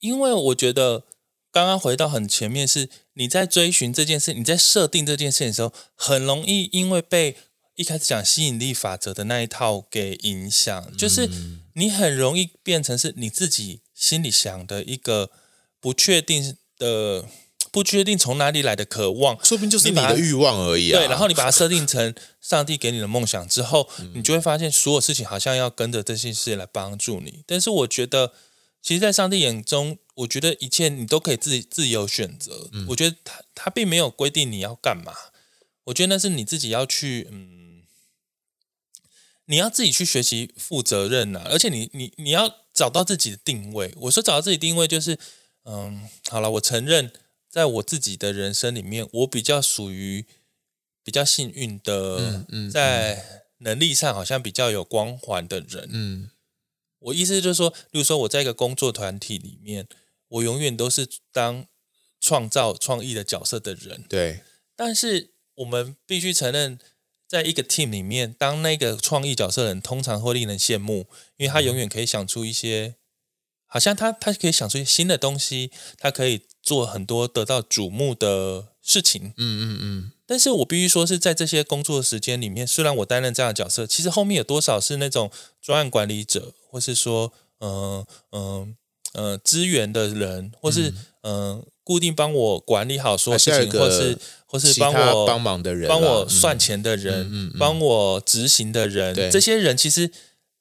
[0.00, 1.04] 因为我觉得。
[1.52, 7.36] 刚刚回到很前面，是你在追寻这件事，你在设定这件事的时候，很容易因为被
[7.76, 11.28] 一开始讲吸引力法则的那一套给影响，就是
[11.74, 15.30] 你很容易变成是你自己心里想的一个
[15.78, 17.26] 不确定的、
[17.70, 20.98] 不确定从哪里来的渴望，说不定就是你的欲望而已啊。
[20.98, 27.42] 对，然后你把它设定成上帝给你的梦想之后，你就会发现所有事情好像要跟着这些事来帮助你。
[27.46, 28.32] 但是我觉得，
[28.82, 32.68] 其实，在上帝眼中，我觉得一切你都可以自己自由选择。
[32.72, 35.14] 嗯、我觉得他他并没有规定你要干嘛，
[35.84, 37.84] 我觉得那是你自己要去，嗯，
[39.44, 41.46] 你要自己去学习负责任呐、啊。
[41.50, 43.94] 而且你你你要找到自己的定位。
[43.98, 45.16] 我说找到自己定位就是，
[45.64, 47.12] 嗯，好了，我承认，
[47.48, 50.26] 在我自己的人生里面，我比较属于
[51.04, 56.30] 比较幸运的，嗯嗯、在能力上好像比较有光环的人，嗯。
[57.04, 59.86] 我意思就是说，例如说我在一个工作团体里面，
[60.28, 61.66] 我永远都是当
[62.20, 64.04] 创造创意的角色的人。
[64.08, 64.40] 对。
[64.74, 66.78] 但是我们必须承认，
[67.28, 72.96] 在一个 team 里面，当那个创意角色的人通常会令人羡慕，因为他永远可以想出一些，
[73.72, 79.32] 好像他他可以想出新的东西，他可以做很多得到瞩目的事情。
[79.38, 80.12] 嗯嗯嗯。
[80.26, 85.30] 但是我必须说，是在这些工作时间里面，虽然我担任这样的角色，其实后面有多少是那种
[85.62, 88.76] 专案管理者，或是说，嗯嗯
[89.14, 90.90] 嗯，资源的人，或是
[91.22, 100.10] 嗯、呃、固定帮我管理好所有事情，或是或是帮我帮忙的人，帮我算钱的人，帮我执行的人，对这些人其实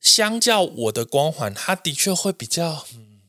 [0.02, 3.22] 相较我的光环，他的确会比较，嗯，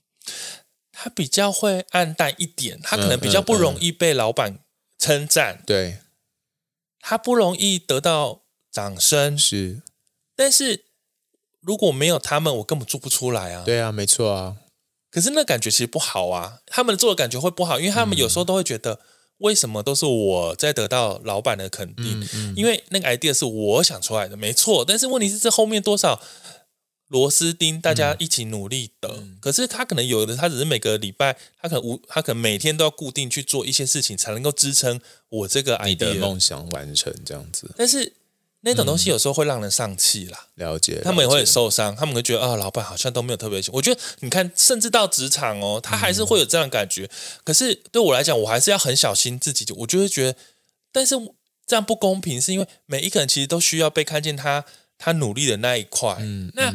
[0.90, 4.58] 他比较会暗淡一点，他可能比较不容易被老板
[4.98, 5.98] 称赞，嗯嗯、对。
[7.04, 9.82] 他不容易得到掌声，是，
[10.36, 10.84] 但是
[11.60, 13.64] 如果没有他们，我根本做不出来啊。
[13.66, 14.56] 对啊，没错啊。
[15.10, 19.00] 可是那感觉其实不好啊，他们做的感觉会不好，因为他们有时候都会觉得，
[19.38, 22.20] 为什么都是我在得到老板的肯定？
[22.20, 24.84] 嗯嗯、因为那个 idea 是我想出来的，没错。
[24.84, 26.22] 但是问题是，这后面多少
[27.12, 29.10] 螺丝钉，大家一起努力的。
[29.18, 34.98] 嗯、可是他可能有的，他只是每个礼拜，他可能无，他可能每天都要固定去做一些事情，才能够支撑
[35.28, 37.70] 我这个 idea 你的梦想完成这样子。
[37.76, 38.14] 但是
[38.62, 40.46] 那种东西有时候会让人丧气啦。
[40.56, 43.62] 嗯、了解，他们也会很受伤，他们会觉得啊、哦，老板好像都没有特别。
[43.72, 47.04] 我觉得你看，甚至到职场哦，他还是会有这样的感觉。
[47.04, 47.10] 嗯、
[47.44, 49.66] 可是对我来讲，我还是要很小心自己。
[49.76, 50.38] 我就会觉得，
[50.90, 51.14] 但是
[51.66, 54.42] 这样不公平，是因为每一个人其实都需要被看见他。
[54.62, 54.64] 他
[55.10, 56.72] 努力的那一块，嗯，那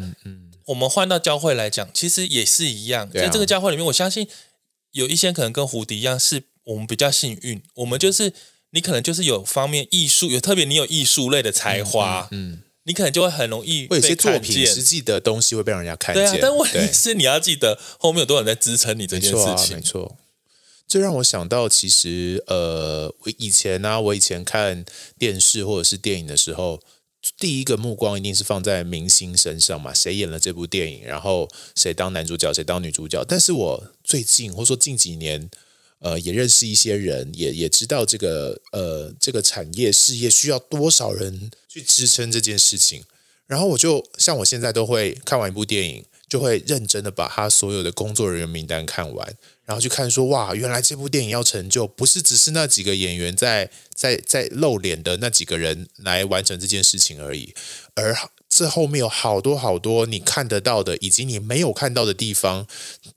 [0.66, 3.10] 我们换到教会来讲，其实也是一样。
[3.10, 4.28] 在这个教会里面，我相信
[4.92, 7.64] 有一些可能跟胡迪一样，是我们比较幸运。
[7.76, 8.34] 我们就是
[8.72, 13.88] 你可能就是有方面艺术，有特别你有艺术类的才华，嗯，你可能就会很容易。
[13.88, 16.26] 会有些作品实际的东西会被人家看见。
[16.26, 19.78] 对啊，但问题是你要记得后面有多少人在支撑你这件事情。
[19.78, 20.18] 没错，
[20.86, 24.84] 这让我想到，其实呃，我以前呢，我以前看
[25.18, 26.82] 电视或者是电影的时候。
[27.38, 33.24] 第一个目光一定是放在明星身上嘛，谁演了这部电影，然后谁当男主角，谁当女主角。
[33.28, 35.50] 但是我最近或者说近几年，
[36.00, 43.04] 呃，也认识一些人，也也知道这个呃这个产业事业需要多少人去支撑这件事情。
[43.46, 49.36] 然后我就像我现在都会看完一部电影，就会认真的把他所有的工作人员名单看完。
[49.68, 57.54] 然后去看说哇，原来这部电影要成就，不是只是那几个演员在在在露脸的那几个人来完成这件事情而已，
[57.94, 58.16] 而
[58.48, 62.66] 这后面有好多好多你看得到的，以及你没有看到的地方，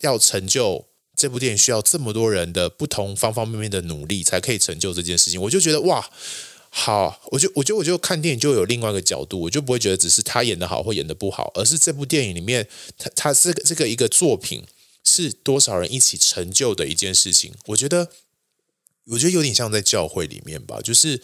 [0.00, 5.40] 要成就这部电影需要这么多人的不同方方面面的努力才可以成就这件事情。
[5.40, 6.10] 我就觉得哇，
[6.68, 12.66] 好，我就我觉得我就看电影就有另外一个角度，我就不会觉得只是他演得好或演得不好，而是这部电影里面
[12.98, 14.64] 他他这个这个一个作品。
[15.10, 17.52] 是多少人一起成就的一件事情？
[17.66, 18.08] 我觉得，
[19.06, 20.80] 我觉得有点像在教会里面吧。
[20.80, 21.20] 就是，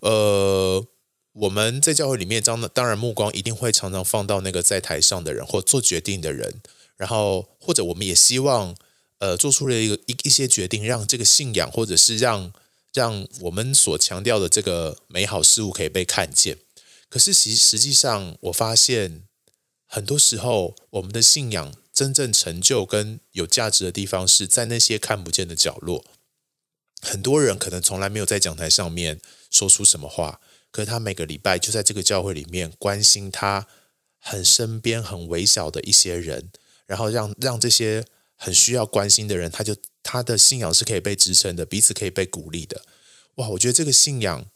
[0.00, 0.86] 呃，
[1.32, 6.60] 我们在教会里面，当当然目光一定会常常放到那个在台上的人或做决定的人，
[6.98, 8.76] 然后或者我们也希望，
[9.18, 12.52] 呃，做出了一个一一些决定，让这个信仰或者是让
[12.92, 16.58] 让我们所强调的这个美好事物可以被看见。
[17.08, 19.22] 可是实实际上，我发现
[19.86, 21.72] 很多时候我们的信仰。
[21.92, 26.04] 真正成就跟有价值的地方是在那些看不见的角落。
[27.00, 33.66] 很多人可能从来没有在讲台上面说出什么话，可是他每个礼拜就在这个教会里面关心他
[34.18, 36.50] 很身边很微小的一些人，
[36.86, 38.04] 然后让让这些
[38.36, 42.82] 很需要关心的人，他就他的信仰是可以被支撑的，彼此可以被鼓励的。
[43.34, 44.46] 哇，我觉得这个信仰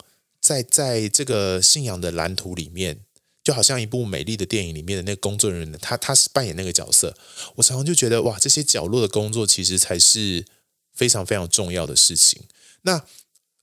[0.40, 3.05] 在在这个信仰的蓝图里面。
[3.46, 7.16] 就好像一部美丽的电影里面的那个工作人员，他他是扮演那个角色。
[7.54, 10.44] 我常常就觉得，哇，这些角落的工作其实才是
[10.92, 12.42] 非常非常重要的事情。
[12.82, 13.00] 那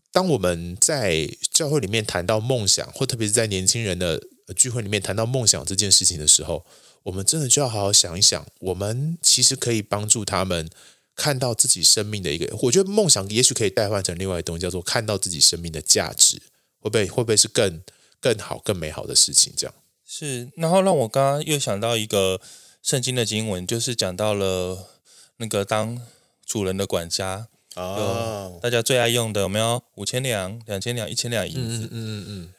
[0.10, 4.24] 当我们在教会里面谈到梦想，或特别是在年轻人的
[4.56, 6.65] 聚会里面谈到梦想这件事情的时候，
[7.04, 10.69] 我们真的就要好好想一想，我们其实可以帮助他们
[11.13, 12.50] 看到自己生命的一个。
[12.62, 16.41] 我觉得梦想也许可以代换成另外一东西，叫做看到自己生命的价值，
[16.80, 17.82] 会不会会不会是更？
[18.23, 20.49] 更好、更美好的事情，这样是。
[20.55, 22.39] 然后让我刚刚又想到一个
[22.81, 24.88] 圣经的经文，就是讲到了
[25.36, 26.01] 那个当
[26.45, 29.83] 主人的管家哦，大家最爱用的有没有？
[29.95, 31.83] 五千两、两千两、一千两银子。
[31.83, 32.53] 嗯嗯嗯，嗯。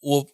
[0.00, 0.26] 我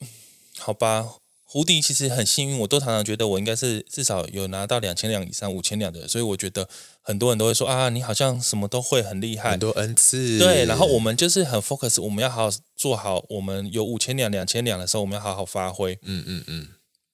[0.59, 1.22] 好吧。
[1.53, 6.67] 胡迪其实很幸运，我都常常觉得我应该是至少有拿到两千两以上、五千两的，所以我觉得
[7.03, 10.39] 很多人都会说啊，你好像什么都会很厉害，很多恩赐。
[10.39, 15.99] 对，然后我们就是很 focus，我们要好好做好，我们有五千两、两千两的时候，我们要好好发挥。
[16.01, 16.69] 嗯嗯嗯。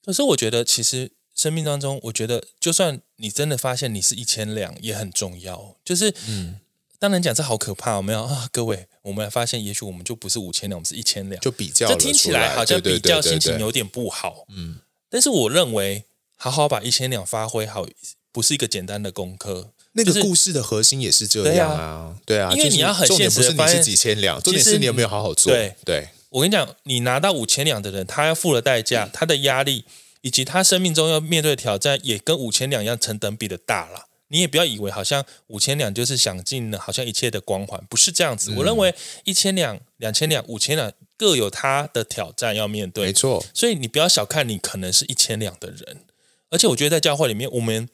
[0.05, 5.75] 可是我觉得，其实生命当中，我觉得就算你真的发现你是一千两，也很重要。
[5.83, 6.61] 就是嗯。
[6.99, 8.49] 当然讲这好可怕，有没有啊？
[8.51, 14.45] 各位，我们来发现，也许我们就不是五千两，我们是一千两，就比较，这听起来好像比较心情有点不好。
[14.49, 16.03] 嗯，但是我认为，
[16.35, 17.87] 好好把一千两发挥好，
[18.33, 19.71] 不是一个简单的功课。
[19.93, 25.53] 那个故事的核心也是这样啊，对啊，因为你要很现实的发现，是几千两，重点是你有没有好好做。
[25.53, 29.85] 对，对我跟你讲，你拿到五千两的人，他要付的代价，嗯、他的压力，
[30.21, 34.08] 以及他生命中要面对的挑战，也跟五千两一样成等比的大了。
[34.31, 38.51] 你也不要以为好像五千两就是享尽了好像一切的光环，不是这样子。
[38.51, 43.43] 嗯、我认为一千两、两千两、五千两各有它的挑战要面对，没错。
[43.53, 46.05] 所以你不要小看你可能是一千两的人，
[46.51, 47.89] 而且我觉得在教会里面，我们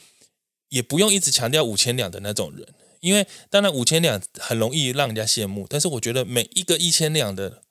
[0.70, 2.68] 也不用一直强调五千两的那种人，
[3.00, 7.62] 因为当然五千两很容易让人家羡慕，但是我觉得每一个一千两的，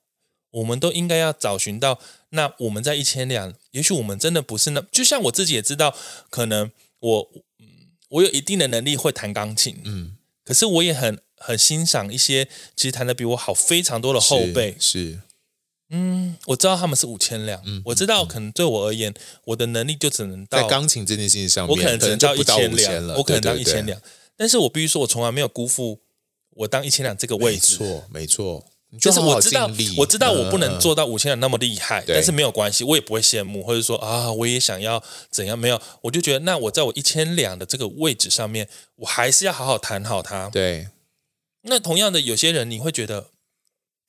[0.49, 1.99] 我们都应该要找寻到
[2.29, 5.95] 那我们在一千两，也许我们真的不是那，就像我自己也知道，
[6.31, 7.29] 可能我。
[8.09, 12.45] 我有一定的能力会弹钢琴，嗯，可是我也很很欣赏一些
[12.75, 15.19] 其实弹的比我好非常多的后辈，是，是
[15.89, 19.13] 嗯，我知道他们是五千两，嗯我知道可能对我而言，
[19.45, 24.01] 我的能力就只能到在钢琴这件事情上面，我可能只能到到一千两，我可能到一千两，
[24.35, 26.01] 但是我必须说，我从来没有辜负
[26.51, 27.75] 我当一千两这个位没置。
[27.75, 30.79] 错，没错，你就是我知道，我知道我不能嗯。
[30.79, 32.15] 做到五千两那么厉害，对。
[32.15, 40.49] 但是没有关系，我也不会羡慕，或者说啊，我也想要怎样，没有，我就觉得那我在我一千两的这个位置上面，我还是要好好谈好它。
[40.49, 40.87] 对，
[41.63, 43.31] 那同样的，有些人你会觉得，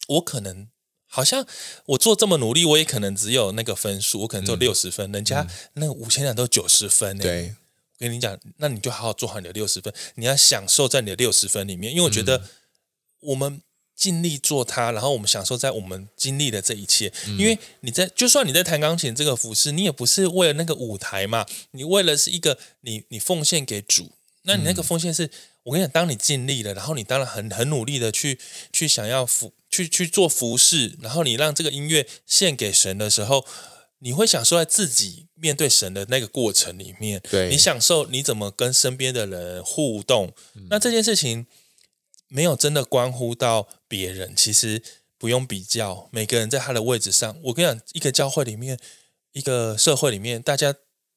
[0.07, 0.69] 我可能
[1.09, 1.45] 好像
[1.87, 7.55] 我做这么努力，我也可能只有那个分数，我可能只有六十分，人家那五千两都九十分对，
[7.99, 12.45] 我跟你讲，那你就好好做好你的六十分，你要享受在你的六十分里面，因为我觉得
[13.21, 13.63] 我们
[13.97, 17.13] 尽力做它，然后我们享受在我们经历的这一切。
[17.39, 25.31] 因为你在，就算你在弹钢琴这个服饰，你也不是为了那个舞台嘛，你为了是一个你你奉献给主，那你那个奉献是，
[25.63, 28.39] 我跟你讲，当你尽力了，然后你当然很很努力的去
[28.73, 33.45] 去想要服去去做服饰，然后你让这个音乐献给神的时候。
[34.01, 40.35] 你会享受在自己面对神的那个过程里面，对你享受你怎么跟身边的人互动。
[40.69, 41.47] 那这件事情
[42.29, 44.83] 没有真的关乎到别人，其实
[45.19, 47.37] 不用比较，每个人在他的位置上。
[47.45, 48.79] 我跟你讲，一个教会里面，
[49.33, 50.75] 一个社会里面，大家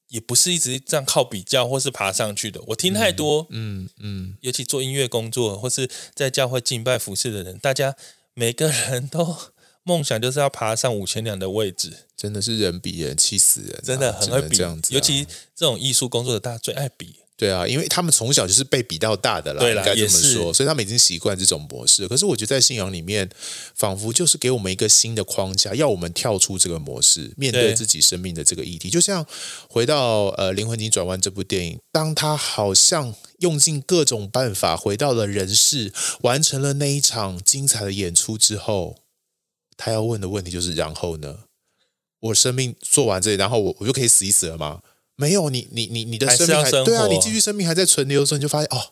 [0.10, 2.62] 也不是一直这样靠比较或是爬上去的。
[2.68, 7.96] 我听太多，嗯嗯，尤其做音乐工作或是在教会敬拜服侍的人，大家
[8.34, 9.36] 每个人都
[9.84, 12.06] 梦想就是要爬上五千两的位置。
[12.16, 17.16] 真的是人比人气死人啊，真的很会比，这样子啊，尤其这种艺术工作的，大家最爱比。
[17.40, 22.06] 对啊，因为他们从小就是被比到大的啦，对啦应该这么说，所以他们已经习惯这种模式。
[22.06, 23.30] 可是我觉得在信仰里面，
[23.74, 28.90] 仿佛就是给我们一个新的框架，要我们跳出这个模式，面对对自己生命的这个议题。
[28.90, 29.26] 就像
[29.70, 38.98] 回到呃《灵魂急转弯》这部电影，当他好像用尽各种办法回到了人世，完成了那一场精彩的演出之后，
[39.78, 41.38] 他要问的问题就是：然后呢？
[42.20, 44.82] 我生命做完这里，然后我我就可以死一死了吗？
[45.20, 48.90] 没有，你你你你的生命还对啊，你继续生命还在存留的时候，你就发现哦，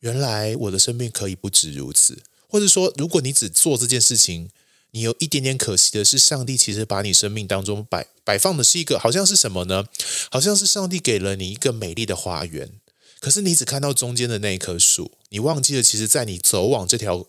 [0.00, 2.18] 原来我的生命可以不止如此。
[2.48, 4.50] 或者说，如果你只做这件事情，
[4.90, 9.84] 你有一点点可惜的是，上帝其实把你生命当中摆摆放的是一个，好像是什么呢？
[10.32, 12.72] 好像是上帝给了你一个美丽的花园，
[13.20, 17.28] 可是你只看到中间的那一棵树，你忘记了，其实在你走往这条。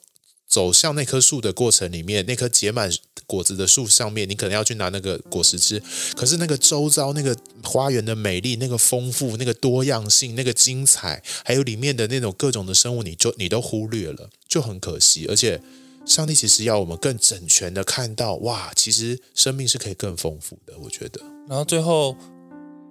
[0.51, 2.91] 走向那棵树的过程里面，那棵结满
[3.25, 5.81] 果子的树上面，你可能要去拿那个果实吃。
[6.13, 7.33] 可是那个周遭那个
[7.63, 15.25] 花园的美丽、那个丰富、那个多样性、那个精彩，还有里面的那种各种的生物，你就你都忽略了，就很可惜。
[15.29, 15.61] 而且，
[16.05, 20.73] 上帝其实要我们更整全的看到，哇，其实生命是可以更丰富的。
[20.83, 21.21] 我觉得。
[21.47, 22.17] 然后最后，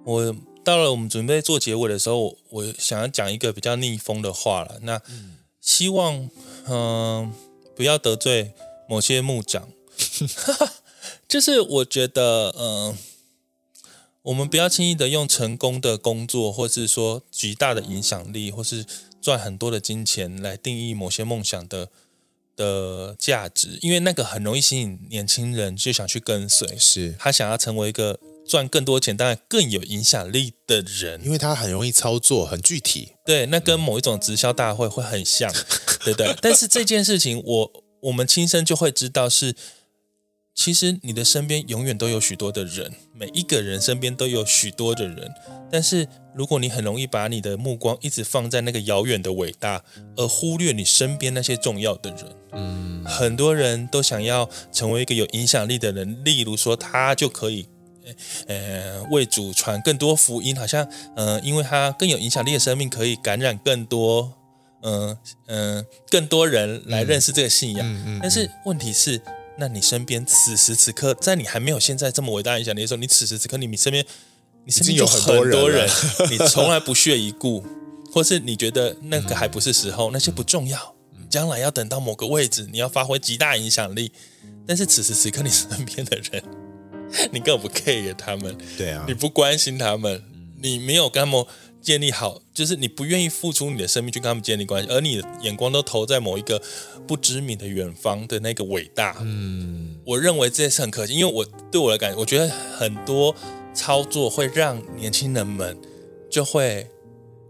[0.03, 4.79] 我到了我们准备做结尾的时候，我想要讲一个比较逆风的话了。
[4.81, 4.99] 那
[5.59, 6.27] 希望，
[6.67, 7.31] 嗯、
[7.81, 8.53] 不要得罪
[8.87, 9.67] 某些牧长，
[11.27, 12.97] 就是我觉得，嗯、呃，
[14.21, 18.85] 我们不要轻易的用成功的工作，或是说极大的影响力，或是
[19.19, 21.89] 赚很多的金钱来定义某些梦想的
[22.55, 27.15] 的价值，因为那个很容易吸引年轻人就想去跟随，是。
[27.17, 28.19] 他想要成为一个
[28.51, 33.13] 赚更多钱，当然更有影响力的人，因为他很容易操作，很具体。
[33.25, 35.49] 对，那跟某一种直销大会会很像，
[36.03, 36.35] 对不对？
[36.41, 39.55] 但是这件事情我，我我们亲身就会知道是，
[40.53, 45.31] 其实你的身边永远都有许多的人，每一个人身边都有许多的人。
[45.71, 49.85] 但是如果你很容易把你的目光一直放在那个遥远的伟大，
[50.17, 57.69] 而忽略你身边那些重要的人，嗯，很多人都想要成为一个有影响力的人，例如说他就可以。
[58.47, 64.33] 呃，为主传更多福音，好像，呃，因为他更有影响力的生命，可以感染更多，
[64.81, 67.87] 嗯、呃、嗯、呃，更多人来认识这个信仰。
[67.87, 69.21] 嗯嗯嗯、但是问题是，
[69.57, 74.05] 那你身边此时此刻，在你还没有现在这么伟大影响力的时候，你此时此刻，你身边，
[74.65, 75.87] 你身边有很多人，
[76.29, 77.63] 你从来不屑一顾，
[78.13, 80.95] 或是你觉得那个还不是时候，嗯、那些不重要，
[81.29, 84.11] 将来要等到某个位置，你要发挥极大影响力。
[84.67, 86.60] 但是此时此刻，你身边的人。
[87.31, 90.23] 你根本不 care 他们，对啊，你不关心他们，
[90.61, 91.45] 你没有跟他们
[91.81, 96.61] 建立好，就是你不愿意付出你的生命去跟他们建立关系，而你的眼光都投在某一个
[97.07, 99.17] 不知名的远方的那个伟大。
[99.21, 103.35] 嗯，我认为这是很可惜，因为我对我的感觉，我觉得很多
[103.73, 105.75] 操作会让年轻人们
[106.29, 106.87] 就会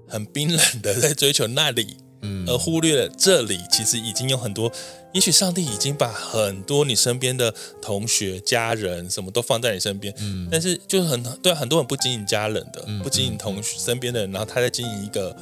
[0.07, 4.71] 很冰冷的在追求那里，嗯，而忽略了这里其实已经有很多。
[5.13, 15.35] 也许上帝已经把很多你身边的同学、家人什么都放在你身边，嗯，但是就是很对很多人不经营家人的，嗯、不经营同学身边的人，然后他在经营一个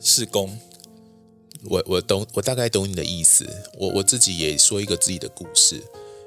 [0.00, 0.58] 事工。
[1.64, 3.44] 我我懂，我大概懂你的意思。
[3.76, 5.82] 我我自己也说一个自己的故事，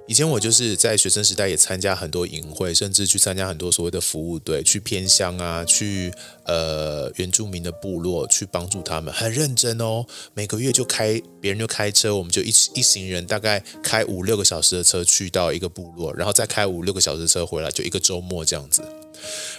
[0.07, 6.11] 以前我就是在学生时代也参加很多营会，甚至去参加很多所谓的服务队，去偏乡啊，去
[6.45, 10.05] 呃原住民的部落去帮助他们，很认真哦。
[10.33, 18.81] 每个月就开别人就开车，我们就一一行人大概开五六个小时的车去到一个部落，然后再开五六个小时的车回来，就一个周末这样子。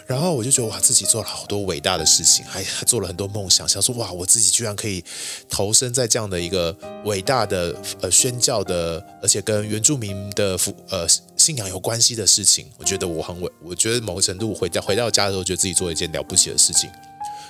[0.08, 5.04] 然后我就觉得哇，自己做了好多伟大的事情，还还做了很多梦想，想说哇，我自己居然可以
[5.48, 11.06] 投身在这样的一个伟大的呃宣教的，而且跟原住民的福呃
[11.36, 12.70] 信仰有关系的事情。
[12.78, 16.90] 我觉得我很伟，我觉得某个程度回到回到家的时候，觉得自己做一件了不起的事情。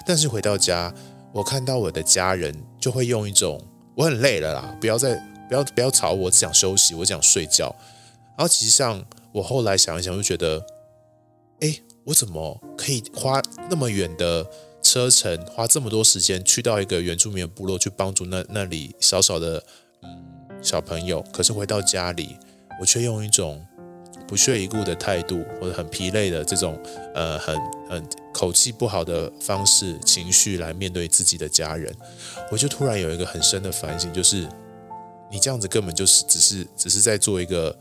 [0.07, 0.93] 但是回到家，
[1.33, 3.61] 我看到我的家人就会用一种
[3.97, 5.15] 我很累了啦，不要再
[5.49, 7.75] 不要不要吵我，只想休息，我想睡觉。
[8.37, 10.65] 然后其实上我后来想一想，就觉得，
[11.61, 11.81] 哎。
[12.05, 14.45] 我怎么可以花那么远的
[14.83, 19.63] 车程，花这么多时间去到一个原住民的部落去帮助那那里少少的
[20.03, 20.11] 嗯
[20.61, 21.25] 小朋友？
[21.33, 22.37] 可是回到家里，
[22.81, 23.65] 我却用一种
[24.27, 26.81] 不屑一顾的态度，或者很疲累的这种
[27.15, 27.57] 呃很
[27.89, 31.95] 很口气不好的方式、情绪来面对自己的家人。
[32.51, 34.49] 我就突然有一个很深的反省，就是
[35.31, 37.77] 你这样子根本就是只是只是在做一个。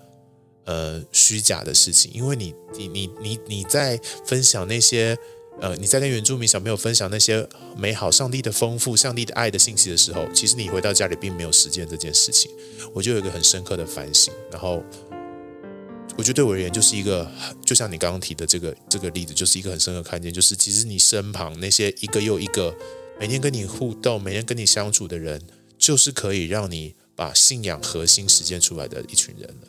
[0.65, 5.17] 呃，虚假的事情，因为你，你，你，你，你在分享那些，
[5.62, 7.47] 呃，你在跟原住民小朋友分享那些
[7.78, 12.49] 美好、上帝的丰富、上帝的爱的信息的时候，其实你回到家里并没有实践这件事情。
[12.95, 14.84] 我就有一个很深刻的反省，然后
[16.18, 17.32] 我觉得对我而言，就是一个，
[17.64, 22.76] 就像你刚刚提的这个这个例子，就是一个很深刻看见，就是其实你身旁那些一个又一个
[23.20, 25.39] 每天跟你互动、每天跟你相处的人，
[25.78, 29.68] 就是可以让你把信仰核心实践出来的一群人了。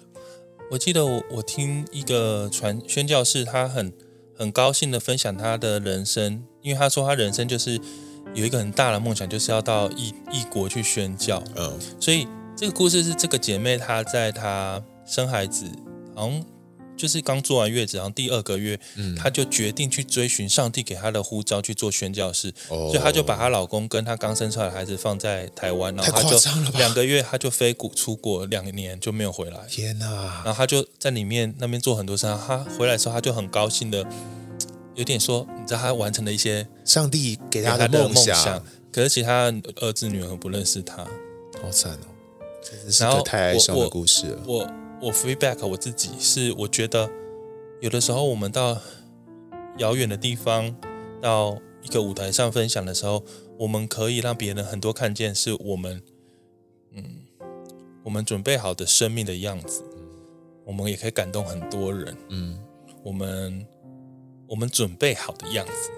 [0.71, 3.93] 我记得我我听一个传宣教士，他很
[4.43, 7.81] 很高兴的分享他的人生，因为他说他人生就是
[8.35, 11.43] 有一个很大的梦想，就是要到异异国去宣教。
[11.57, 12.27] 嗯，所以
[12.57, 15.67] 这个故事是这个姐妹她在她生孩子，
[16.15, 16.45] 好像。
[16.97, 22.49] 就是刚做完月子，然后第二个月，嗯，她就决定去追寻上帝给她的呼召，去做宣教士。
[22.69, 26.39] 哦，所以她就把她老公跟她刚生出来的孩子放在台湾，然后她就
[26.79, 29.59] 两个月，她就飞国出国两年就没有回来。
[29.69, 30.07] 天哪！
[30.45, 32.27] 然后她就在里面那边做很多事。
[32.27, 34.07] 她回来的时候，她就很高兴的，
[34.95, 38.37] 有点说，你知道，她完成了一些上帝给她的梦想。
[38.37, 40.99] 梦想，可是其他儿子女儿不认识她，
[41.61, 42.07] 好惨哦！
[42.63, 44.43] 这是个太哀伤的故事了。
[44.47, 44.59] 我。
[44.59, 47.11] 我我 feedback 我自己是，我觉得
[47.81, 48.81] 有的时候我们到
[49.79, 50.73] 遥远的地方，
[51.21, 53.25] 到一个舞台上分享的时候，
[53.59, 56.01] 我们可以让别人很多看见是我们，
[56.93, 57.05] 嗯，
[58.05, 59.83] 我们准备好的生命的样子，
[60.65, 62.57] 我们也可以感动很多人，嗯，
[63.03, 63.67] 我们
[64.47, 65.91] 我们准备好的样子，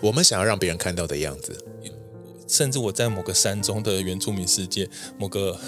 [0.00, 1.64] 我们想要让别人看到的样子，
[2.46, 4.88] 甚至我在某个山中的原住民世界，
[5.18, 5.58] 某个。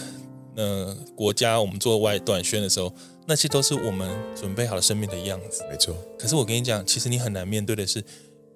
[0.57, 2.94] 呃，国家我们做外短宣的时候，
[3.26, 5.64] 那些都是我们准备好了生命的样子。
[5.70, 5.96] 没错。
[6.18, 8.02] 可是我跟你讲，其实你很难面对的是，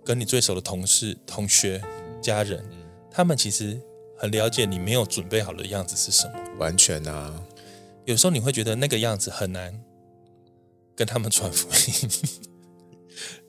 [0.04, 1.82] 跟你最熟的同事、同学、
[2.22, 2.78] 家人，嗯、
[3.10, 3.80] 他们其实
[4.16, 6.34] 很了解你没有准备好的样子是什么。
[6.58, 7.34] 完全啊。
[8.04, 9.80] 有时候你会觉得那个样子很难
[10.96, 12.10] 跟他们传福音。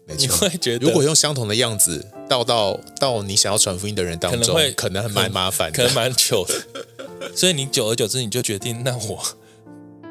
[0.18, 6.86] 你会觉得，如果用相同的样子到到到你想要传福音的人当中，可能会可能还蛮麻烦的，可能蛮糗的。
[7.36, 9.20] 所以你久而久之，你就决定，那我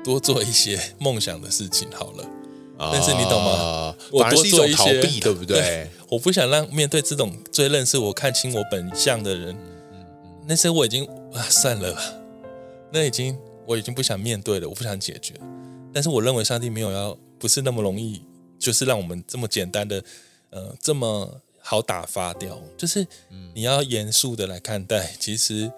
[0.04, 2.24] 多做一些梦想的事情好了。
[2.78, 3.94] 啊、但是你懂吗？
[4.12, 5.58] 我多做一些，逃避，对不对？
[5.58, 9.56] 对，我不想让面对这种最认识我、看清我本相的人，
[10.46, 12.00] 那些我已经啊算了吧，
[12.92, 15.34] 那已经我已经不想面对了，我不想解决。
[15.92, 18.22] 但是我认为上帝没有要，不是那么容易，
[18.60, 20.04] 就是让我们这么简单的，
[20.50, 22.62] 呃，这么好打发掉。
[22.76, 23.04] 就是
[23.54, 25.68] 你要严肃的来看待，其实。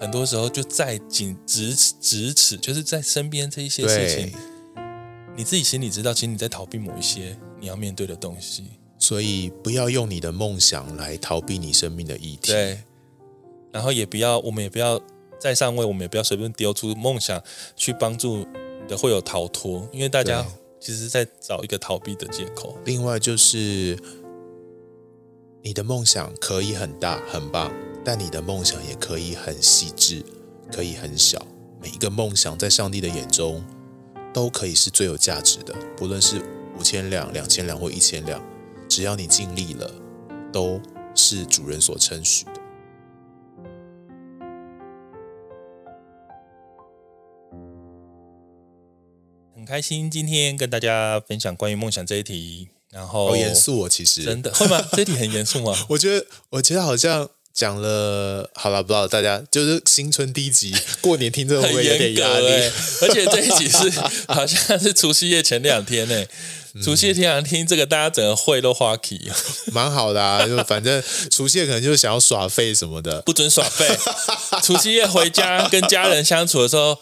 [0.00, 4.32] 很多时候就在仅咫咫尺，就是在身边这一些事情，
[5.36, 8.64] 你自己心里知道，其实你在逃避某一些你要面对的东西。
[8.98, 12.52] 所以不要用你的梦想来逃避你生命的议题。
[12.52, 12.82] 对，
[13.72, 15.00] 然后也不要，我们也不要
[15.38, 17.42] 在上位，我们也不要随便丢出梦想
[17.76, 20.46] 去帮助你的会有逃脱，因为大家
[20.78, 22.78] 其实在找一个逃避的借口。
[22.84, 23.98] 另外就是
[25.62, 27.72] 你的梦想可以很大很棒。
[28.02, 30.24] 但你的梦想也可以很细致，
[30.72, 31.46] 可以很小。
[31.82, 33.64] 每一个梦想在上帝的眼中
[34.32, 36.42] 都可以是最有价值的，不论是
[36.78, 38.42] 五千两、两千两或一千两，
[38.88, 39.90] 只要你尽力了，
[40.52, 40.80] 都
[41.14, 42.52] 是主人所称许的。
[49.54, 54.82] 很开心今天跟大家分享关于梦想这一题，然后好严肃哦，其实真的会吗？
[54.92, 55.74] 这一题很严肃吗？
[55.90, 57.28] 我觉得，我觉得好像。
[57.52, 62.46] 讲了，好了，不知道大家就是新春第一集， 过年听这个会不会有点压力？
[62.46, 62.72] 欸、
[63.02, 63.90] 而且这一集是
[64.28, 66.28] 好像是除夕夜前两天呢、欸。
[66.82, 69.30] 除夕夜前两天，这个大家整个会都花起，
[69.72, 70.46] 蛮好的啊。
[70.46, 73.86] 就反正除夕夜可能就是想要耍废什么的，不准耍废。
[74.62, 76.96] 除夕夜回家跟家人相处的时候。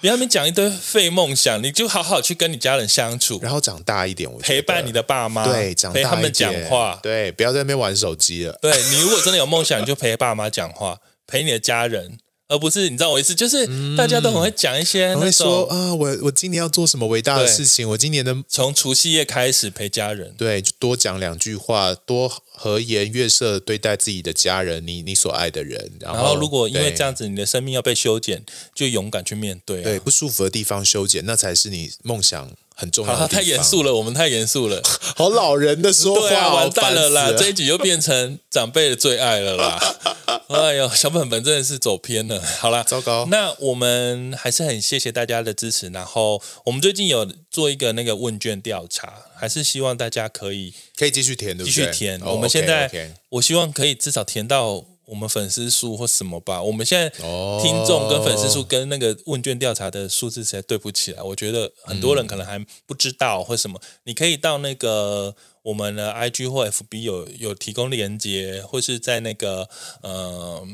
[0.00, 8.58] 别让他们讲一堆废梦想，你就好好去跟你家人相处，然后长大一点，我陪伴你的爸妈，对，长大，陪他们讲话，对，不要在那边玩手机了。
[8.62, 12.18] 对，你如果真的有梦想，你就陪爸妈讲话， 陪你的家人。
[12.50, 22.26] 而不是你知道我意思，就是大家都很会讲一些，会说啊，我我今年要做什么伟大的事情，我今年的从除夕夜开始陪家人，对，就多讲两句话，多
[22.58, 25.92] 和颜悦色对待自己的家人，你你所爱的人。
[26.00, 28.44] 然后，然后如果因为这样子，你的生命要被修剪，
[28.74, 32.50] 就勇敢去面对，对不舒服的地方修剪，那才是你梦想。
[32.80, 33.12] 很重要。
[33.12, 34.80] 好， 太严肃了，我们太严肃了。
[35.16, 37.32] 好老人的说话，啊、完蛋了啦！
[37.36, 39.96] 这一集又变成长辈的最爱了啦。
[40.46, 42.40] 哎呦，小本本真的是走偏了。
[42.40, 43.26] 好啦，糟糕。
[43.32, 45.88] 那我们还是很谢谢大家的支持。
[45.88, 52.20] 然后我们最近有做一个那个问卷调查，还是希望大家可以可以继续填，继续填。
[52.22, 54.84] 我们现在，我希望可以至少填到。
[55.08, 69.70] 我们粉丝数或什么吧，我们现在听众跟粉丝数跟那个问卷调查的数字实在对不起来，我觉得很多人可能还不知道或什么，你可以到那个我们的 IG 或 FB 有有提供链接，或是在那个
[70.02, 70.12] 嗯。
[70.12, 70.66] 呃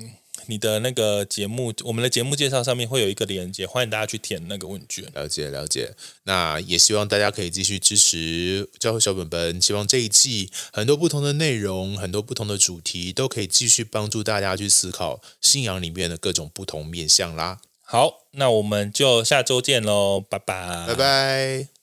[0.47, 5.05] 你的那个节目，我们的节目介绍上面会有一个链接，欢迎大家去填那个问卷。
[5.15, 17.61] 了解了解，那也希望大家可以继续支持教会小本本，希望这一季很多不同的内容，很多不同的主题，都可以继续帮助大家去思考信仰里面的各种不同面向啦。
[17.83, 21.74] 好，那我们就下周见喽，拜拜，拜拜。